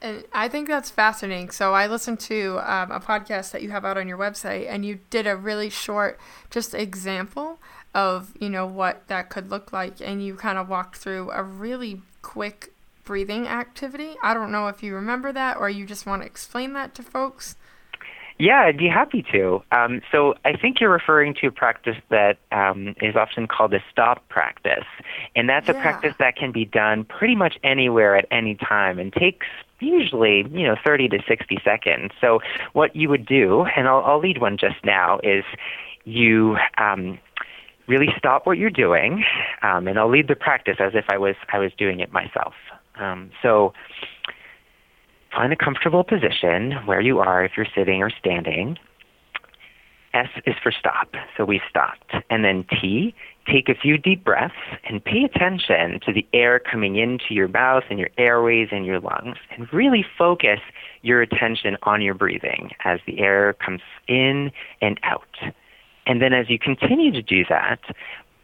And 0.01 0.23
I 0.33 0.47
think 0.47 0.67
that's 0.67 0.91
fascinating. 0.91 1.49
So 1.49 1.73
I 1.73 1.87
listened 1.87 2.19
to 2.21 2.59
um, 2.59 2.91
a 2.91 2.99
podcast 2.99 3.51
that 3.51 3.63
you 3.63 3.71
have 3.71 3.85
out 3.85 3.97
on 3.97 4.07
your 4.07 4.17
website, 4.17 4.67
and 4.69 4.85
you 4.85 4.99
did 5.09 5.25
a 5.25 5.35
really 5.35 5.69
short, 5.69 6.19
just 6.51 6.75
example 6.75 7.59
of 7.95 8.33
you 8.39 8.49
know 8.49 8.67
what 8.67 9.07
that 9.07 9.29
could 9.29 9.49
look 9.49 9.73
like, 9.73 10.01
and 10.01 10.23
you 10.23 10.35
kind 10.35 10.57
of 10.57 10.69
walked 10.69 10.97
through 10.97 11.31
a 11.31 11.41
really 11.41 12.01
quick 12.21 12.74
breathing 13.05 13.47
activity. 13.47 14.15
I 14.23 14.33
don't 14.33 14.51
know 14.51 14.67
if 14.67 14.83
you 14.83 14.95
remember 14.95 15.31
that, 15.31 15.57
or 15.57 15.69
you 15.69 15.85
just 15.85 16.05
want 16.05 16.21
to 16.21 16.25
explain 16.25 16.73
that 16.73 16.93
to 16.95 17.03
folks. 17.03 17.55
Yeah, 18.37 18.63
I'd 18.63 18.77
be 18.77 18.89
happy 18.89 19.25
to. 19.31 19.63
Um, 19.71 20.01
so 20.11 20.33
I 20.43 20.57
think 20.57 20.81
you're 20.81 20.91
referring 20.91 21.35
to 21.35 21.47
a 21.47 21.51
practice 21.51 21.95
that 22.09 22.37
um, 22.51 22.93
is 23.01 23.15
often 23.15 23.47
called 23.47 23.73
a 23.73 23.79
stop 23.89 24.27
practice. 24.27 24.83
And 25.37 25.47
that's 25.47 25.69
yeah. 25.69 25.77
a 25.77 25.81
practice 25.81 26.15
that 26.19 26.35
can 26.35 26.51
be 26.51 26.65
done 26.65 27.05
pretty 27.05 27.35
much 27.35 27.57
anywhere 27.63 28.17
at 28.17 28.25
any 28.31 28.55
time 28.55 28.99
and 28.99 29.13
takes 29.13 29.47
usually 29.79 30.45
you 30.51 30.65
know 30.65 30.75
30 30.85 31.09
to 31.09 31.19
60 31.27 31.57
seconds. 31.63 32.11
So 32.19 32.39
what 32.73 32.95
you 32.95 33.09
would 33.09 33.25
do, 33.25 33.65
and 33.75 33.87
I'll, 33.87 34.03
I'll 34.03 34.19
lead 34.19 34.39
one 34.41 34.57
just 34.57 34.83
now, 34.83 35.19
is 35.23 35.45
you 36.03 36.57
um, 36.77 37.17
really 37.87 38.07
stop 38.17 38.45
what 38.45 38.57
you're 38.57 38.69
doing, 38.69 39.23
um, 39.61 39.87
and 39.87 39.97
I'll 39.97 40.09
lead 40.09 40.27
the 40.27 40.35
practice 40.35 40.77
as 40.79 40.93
if 40.93 41.05
I 41.09 41.17
was 41.17 41.35
I 41.51 41.59
was 41.59 41.71
doing 41.77 41.99
it 41.99 42.11
myself. 42.11 42.53
Um, 42.99 43.31
so 43.41 43.73
find 45.33 45.51
a 45.51 45.55
comfortable 45.55 46.03
position 46.03 46.73
where 46.85 47.01
you 47.01 47.19
are 47.19 47.43
if 47.43 47.51
you're 47.57 47.67
sitting 47.75 48.01
or 48.01 48.09
standing. 48.09 48.77
S 50.13 50.29
is 50.45 50.55
for 50.63 50.71
stop, 50.71 51.09
so 51.35 51.43
we 51.43 51.61
stopped. 51.69 52.13
And 52.29 52.45
then 52.45 52.65
T 52.79 53.13
take 53.45 53.69
a 53.69 53.75
few 53.75 53.97
deep 53.97 54.23
breaths 54.23 54.55
and 54.85 55.03
pay 55.03 55.23
attention 55.23 55.99
to 56.05 56.13
the 56.13 56.25
air 56.33 56.59
coming 56.59 56.95
into 56.95 57.33
your 57.33 57.47
mouth 57.47 57.83
and 57.89 57.99
your 57.99 58.09
airways 58.17 58.69
and 58.71 58.85
your 58.85 58.99
lungs 58.99 59.37
and 59.55 59.71
really 59.73 60.05
focus 60.17 60.59
your 61.01 61.21
attention 61.21 61.77
on 61.83 62.01
your 62.01 62.13
breathing 62.13 62.71
as 62.85 62.99
the 63.05 63.19
air 63.19 63.53
comes 63.53 63.81
in 64.07 64.51
and 64.81 64.99
out. 65.03 65.35
And 66.07 66.21
then 66.21 66.33
as 66.33 66.49
you 66.49 66.57
continue 66.59 67.11
to 67.11 67.21
do 67.21 67.43
that, 67.49 67.79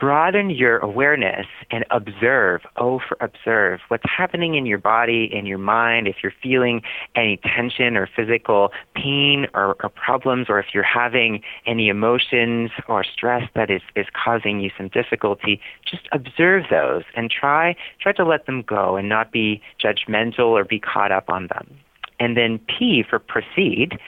broaden 0.02 0.50
your 0.50 0.80
awareness 0.80 1.46
and 1.70 1.86
observe, 1.92 2.62
oh, 2.78 3.00
for 3.08 3.16
observe 3.22 3.80
what's 3.90 4.04
happening 4.06 4.56
in 4.56 4.66
your 4.66 4.80
body, 4.80 5.30
in 5.32 5.46
your 5.46 5.60
mind, 5.60 6.08
if 6.08 6.16
you're 6.24 6.34
feeling 6.42 6.82
any 7.16 7.38
tension 7.38 7.96
or 7.96 8.10
physical 8.16 8.72
pain 8.96 9.46
or, 9.54 9.76
or 9.84 9.90
problems, 9.90 10.48
or 10.50 10.60
if 10.60 10.66
you're 10.74 10.82
having 10.82 11.44
any 11.68 11.88
emotions 11.88 12.72
or 12.88 13.04
stress 13.04 13.48
that 13.54 13.70
is, 13.70 13.84
is 13.96 14.08
causing 14.12 14.60
you 14.60 14.72
some 14.76 14.88
difficulty, 14.88 15.62
just 15.86 16.10
observe 16.12 16.64
those 16.72 17.04
and 17.16 17.30
try, 17.30 17.76
try 18.02 18.12
to 18.12 18.26
let 18.26 18.48
them 18.48 18.64
go 18.64 18.96
and 18.96 19.08
not 19.08 19.32
be 19.32 19.62
judgmental 19.80 20.48
or 20.48 20.64
be 20.64 20.80
caught 20.80 21.12
up 21.12 21.30
on 21.30 21.48
them. 21.54 21.78
And 22.20 22.36
then 22.36 22.60
P 22.68 23.04
for 23.08 23.20
proceed, 23.20 24.00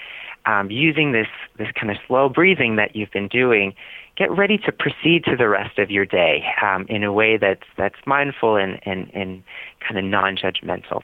um, 0.45 0.69
using 0.69 1.11
this, 1.11 1.27
this 1.57 1.69
kind 1.79 1.91
of 1.91 1.97
slow 2.07 2.29
breathing 2.29 2.75
that 2.77 2.95
you've 2.95 3.11
been 3.11 3.27
doing, 3.27 3.73
get 4.15 4.31
ready 4.31 4.57
to 4.59 4.71
proceed 4.71 5.23
to 5.25 5.35
the 5.35 5.49
rest 5.49 5.79
of 5.79 5.89
your 5.89 6.05
day 6.05 6.43
um, 6.61 6.85
in 6.89 7.03
a 7.03 7.11
way 7.11 7.37
that's 7.37 7.65
that's 7.77 7.95
mindful 8.05 8.55
and 8.55 8.79
and, 8.85 9.09
and 9.13 9.43
kind 9.79 9.97
of 9.97 10.05
non-judgmental. 10.05 11.01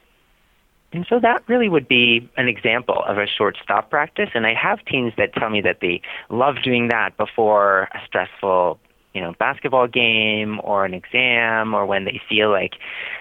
And 0.92 1.06
so 1.08 1.20
that 1.20 1.42
really 1.48 1.68
would 1.68 1.86
be 1.86 2.28
an 2.36 2.48
example 2.48 3.02
of 3.06 3.16
a 3.16 3.26
short 3.26 3.56
stop 3.62 3.90
practice. 3.90 4.30
And 4.34 4.46
I 4.46 4.54
have 4.54 4.84
teens 4.84 5.12
that 5.16 5.32
tell 5.34 5.50
me 5.50 5.60
that 5.60 5.78
they 5.80 6.02
love 6.30 6.56
doing 6.64 6.88
that 6.88 7.16
before 7.16 7.82
a 7.94 8.00
stressful, 8.06 8.80
you 9.14 9.20
know, 9.20 9.32
basketball 9.38 9.86
game 9.86 10.60
or 10.64 10.84
an 10.84 10.94
exam 10.94 11.74
or 11.74 11.86
when 11.86 12.06
they 12.06 12.20
feel 12.28 12.50
like 12.50 12.74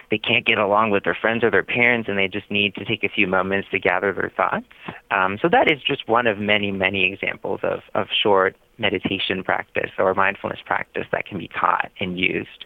they 0.10 0.18
can't 0.18 0.46
get 0.46 0.58
along 0.58 0.90
with 0.90 1.04
their 1.04 1.14
friends 1.14 1.44
or 1.44 1.52
their 1.52 1.64
parents 1.64 2.10
and 2.10 2.18
they 2.18 2.28
just 2.28 2.50
need 2.50 2.74
to 2.74 2.86
take 2.86 3.04
a 3.04 3.10
few 3.10 3.28
moments 3.28 3.68
to 3.70 3.78
gather 3.78 4.14
their 4.14 4.32
thoughts. 4.36 4.66
Um, 5.12 5.38
so 5.40 5.48
that 5.50 5.72
is 5.72 5.80
just 5.84 6.08
one 6.08 6.26
of 6.26 6.40
many, 6.40 6.72
many 6.72 7.12
examples 7.12 7.60
of, 7.62 7.82
of 7.94 8.08
short 8.24 8.56
meditation 8.80 9.44
practice 9.44 9.92
or 9.98 10.14
mindfulness 10.14 10.60
practice 10.66 11.06
that 11.12 11.26
can 11.26 11.38
be 11.38 11.50
taught 11.50 11.92
and 12.00 12.20
used. 12.20 12.66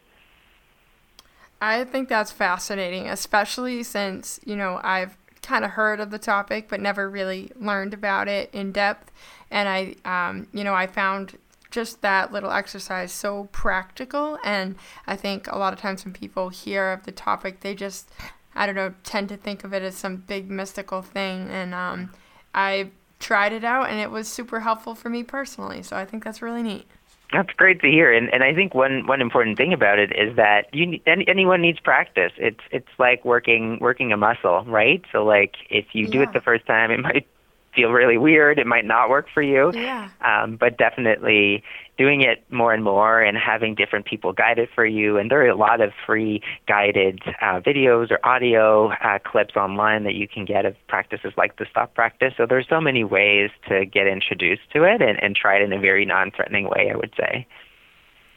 I 1.61 1.85
think 1.85 2.09
that's 2.09 2.31
fascinating, 2.31 3.07
especially 3.07 3.83
since, 3.83 4.39
you 4.45 4.55
know, 4.55 4.79
I've 4.83 5.17
kind 5.41 5.65
of 5.65 5.71
heard 5.71 5.99
of 5.99 6.09
the 6.09 6.19
topic 6.19 6.67
but 6.69 6.79
never 6.79 7.09
really 7.09 7.51
learned 7.55 7.93
about 7.93 8.27
it 8.27 8.49
in 8.53 8.71
depth. 8.71 9.11
And 9.51 9.69
I, 9.69 9.95
um, 10.05 10.47
you 10.53 10.63
know, 10.63 10.73
I 10.73 10.87
found 10.87 11.37
just 11.69 12.01
that 12.01 12.31
little 12.31 12.51
exercise 12.51 13.11
so 13.11 13.49
practical. 13.51 14.37
And 14.43 14.75
I 15.07 15.15
think 15.15 15.47
a 15.47 15.57
lot 15.57 15.73
of 15.73 15.79
times 15.79 16.05
when 16.05 16.13
people 16.13 16.49
hear 16.49 16.91
of 16.91 17.03
the 17.03 17.11
topic, 17.11 17.61
they 17.61 17.73
just, 17.75 18.09
I 18.55 18.65
don't 18.65 18.75
know, 18.75 18.93
tend 19.03 19.29
to 19.29 19.37
think 19.37 19.63
of 19.63 19.73
it 19.73 19.81
as 19.83 19.95
some 19.95 20.17
big 20.17 20.49
mystical 20.49 21.01
thing. 21.01 21.49
And 21.49 21.73
um, 21.73 22.11
I 22.53 22.91
tried 23.23 23.53
it 23.53 23.63
out 23.63 23.89
and 23.89 23.99
it 23.99 24.11
was 24.11 24.27
super 24.27 24.59
helpful 24.59 24.93
for 24.93 25.09
me 25.09 25.23
personally. 25.23 25.81
So 25.81 25.95
I 25.95 26.05
think 26.05 26.23
that's 26.23 26.41
really 26.41 26.61
neat. 26.61 26.85
That's 27.31 27.51
great 27.53 27.81
to 27.81 27.87
hear, 27.87 28.13
and 28.13 28.31
and 28.31 28.43
I 28.43 28.53
think 28.53 28.75
one 28.75 29.07
one 29.07 29.19
important 29.19 29.57
thing 29.57 29.73
about 29.73 29.97
it 29.97 30.11
is 30.15 30.35
that 30.35 30.67
you 30.71 30.99
any, 31.07 31.27
anyone 31.27 31.61
needs 31.61 31.79
practice. 31.79 32.31
It's 32.37 32.59
it's 32.69 32.89
like 32.99 33.25
working 33.25 33.79
working 33.81 34.11
a 34.13 34.17
muscle, 34.17 34.63
right? 34.65 35.03
So 35.11 35.25
like 35.25 35.55
if 35.71 35.85
you 35.93 36.07
do 36.07 36.21
it 36.21 36.31
the 36.33 36.41
first 36.41 36.67
time, 36.67 36.91
it 36.91 36.99
might 36.99 37.27
feel 37.75 37.91
really 37.91 38.17
weird. 38.17 38.59
It 38.59 38.67
might 38.67 38.85
not 38.85 39.09
work 39.09 39.27
for 39.33 39.41
you. 39.41 39.71
Yeah. 39.73 40.09
Um, 40.21 40.57
but 40.57 40.77
definitely 40.77 41.63
doing 41.97 42.21
it 42.21 42.43
more 42.49 42.73
and 42.73 42.83
more 42.83 43.21
and 43.21 43.37
having 43.37 43.75
different 43.75 44.05
people 44.05 44.33
guide 44.33 44.57
it 44.57 44.69
for 44.73 44.85
you. 44.85 45.17
And 45.17 45.29
there 45.29 45.41
are 45.41 45.49
a 45.49 45.55
lot 45.55 45.79
of 45.81 45.91
free 46.05 46.41
guided 46.67 47.21
uh, 47.41 47.61
videos 47.61 48.09
or 48.09 48.19
audio 48.25 48.91
uh, 48.93 49.19
clips 49.19 49.55
online 49.55 50.03
that 50.03 50.15
you 50.15 50.27
can 50.27 50.45
get 50.45 50.65
of 50.65 50.75
practices 50.87 51.33
like 51.37 51.57
the 51.57 51.65
stop 51.69 51.93
practice. 51.93 52.33
So 52.35 52.45
there's 52.47 52.67
so 52.67 52.81
many 52.81 53.03
ways 53.03 53.51
to 53.69 53.85
get 53.85 54.07
introduced 54.07 54.69
to 54.73 54.83
it 54.83 55.01
and, 55.01 55.21
and 55.21 55.35
try 55.35 55.57
it 55.57 55.61
in 55.61 55.71
a 55.71 55.79
very 55.79 56.05
non-threatening 56.05 56.65
way, 56.65 56.89
I 56.91 56.95
would 56.95 57.13
say. 57.17 57.47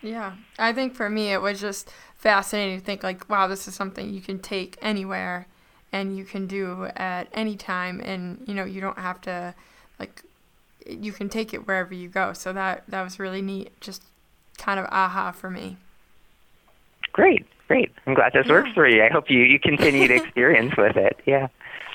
Yeah, 0.02 0.34
I 0.58 0.72
think 0.72 0.94
for 0.94 1.08
me 1.08 1.32
it 1.32 1.40
was 1.40 1.60
just 1.60 1.90
fascinating 2.16 2.78
to 2.78 2.84
think 2.84 3.02
like, 3.02 3.28
wow, 3.28 3.46
this 3.46 3.66
is 3.66 3.74
something 3.74 4.12
you 4.12 4.20
can 4.20 4.38
take 4.38 4.76
anywhere 4.82 5.48
and 5.92 6.16
you 6.16 6.24
can 6.24 6.46
do 6.46 6.88
at 6.96 7.28
any 7.32 7.56
time 7.56 8.00
and 8.00 8.42
you 8.46 8.54
know, 8.54 8.64
you 8.64 8.80
don't 8.80 8.98
have 8.98 9.20
to 9.22 9.54
like 9.98 10.22
you 10.86 11.12
can 11.12 11.28
take 11.28 11.52
it 11.52 11.66
wherever 11.66 11.94
you 11.94 12.08
go. 12.08 12.32
So 12.32 12.52
that 12.52 12.84
that 12.88 13.02
was 13.02 13.18
really 13.18 13.42
neat. 13.42 13.78
Just 13.80 14.02
kind 14.58 14.78
of 14.80 14.86
aha 14.86 15.32
for 15.32 15.50
me. 15.50 15.76
Great, 17.12 17.46
great. 17.68 17.92
I'm 18.06 18.14
glad 18.14 18.32
this 18.32 18.46
yeah. 18.46 18.52
works 18.52 18.70
for 18.74 18.88
you. 18.88 19.02
I 19.02 19.08
hope 19.08 19.30
you 19.30 19.40
you 19.40 19.58
continue 19.58 20.08
to 20.08 20.14
experience 20.22 20.76
with 20.76 20.96
it. 20.96 21.18
Yeah. 21.26 21.48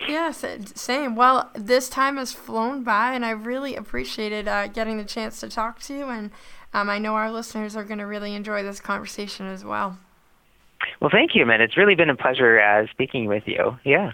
Yes, 0.07 0.43
same. 0.73 1.15
Well, 1.15 1.51
this 1.53 1.87
time 1.87 2.17
has 2.17 2.33
flown 2.33 2.83
by, 2.83 3.13
and 3.13 3.23
I 3.23 3.31
really 3.31 3.75
appreciated 3.75 4.47
uh, 4.47 4.67
getting 4.67 4.97
the 4.97 5.03
chance 5.03 5.39
to 5.41 5.49
talk 5.49 5.79
to 5.81 5.93
you. 5.93 6.09
And 6.09 6.31
um, 6.73 6.89
I 6.89 6.97
know 6.97 7.13
our 7.13 7.31
listeners 7.31 7.75
are 7.75 7.83
going 7.83 7.99
to 7.99 8.07
really 8.07 8.33
enjoy 8.33 8.63
this 8.63 8.79
conversation 8.79 9.45
as 9.45 9.63
well. 9.63 9.99
Well, 11.01 11.09
thank 11.11 11.31
you, 11.33 11.45
man. 11.47 11.61
It's 11.61 11.75
really 11.77 11.95
been 11.95 12.11
a 12.11 12.15
pleasure 12.15 12.59
uh, 12.59 12.85
speaking 12.91 13.25
with 13.25 13.43
you. 13.47 13.77
Yeah. 13.83 14.11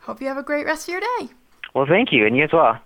Hope 0.00 0.20
you 0.20 0.26
have 0.26 0.38
a 0.38 0.42
great 0.42 0.64
rest 0.64 0.88
of 0.88 0.92
your 0.92 1.00
day. 1.00 1.28
Well, 1.74 1.86
thank 1.86 2.12
you, 2.12 2.26
and 2.26 2.36
you 2.36 2.44
as 2.44 2.52
well. 2.52 2.80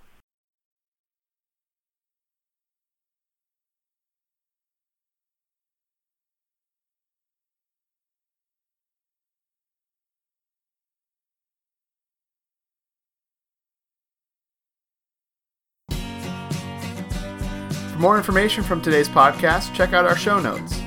For 17.93 17.99
more 17.99 18.17
information 18.17 18.63
from 18.63 18.81
today's 18.81 19.09
podcast, 19.09 19.73
check 19.73 19.93
out 19.93 20.05
our 20.05 20.17
show 20.17 20.39
notes. 20.39 20.78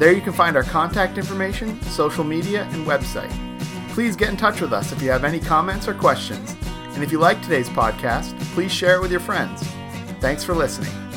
There 0.00 0.14
you 0.14 0.22
can 0.22 0.32
find 0.32 0.56
our 0.56 0.62
contact 0.62 1.18
information, 1.18 1.78
social 1.82 2.24
media, 2.24 2.62
and 2.72 2.86
website. 2.86 3.30
Please 3.90 4.16
get 4.16 4.30
in 4.30 4.36
touch 4.38 4.62
with 4.62 4.72
us 4.72 4.92
if 4.92 5.02
you 5.02 5.10
have 5.10 5.24
any 5.24 5.38
comments 5.38 5.86
or 5.86 5.92
questions. 5.92 6.56
And 6.94 7.04
if 7.04 7.12
you 7.12 7.18
like 7.18 7.42
today's 7.42 7.68
podcast, 7.68 8.40
please 8.54 8.72
share 8.72 8.96
it 8.96 9.02
with 9.02 9.10
your 9.10 9.20
friends. 9.20 9.62
Thanks 10.18 10.42
for 10.42 10.54
listening. 10.54 11.09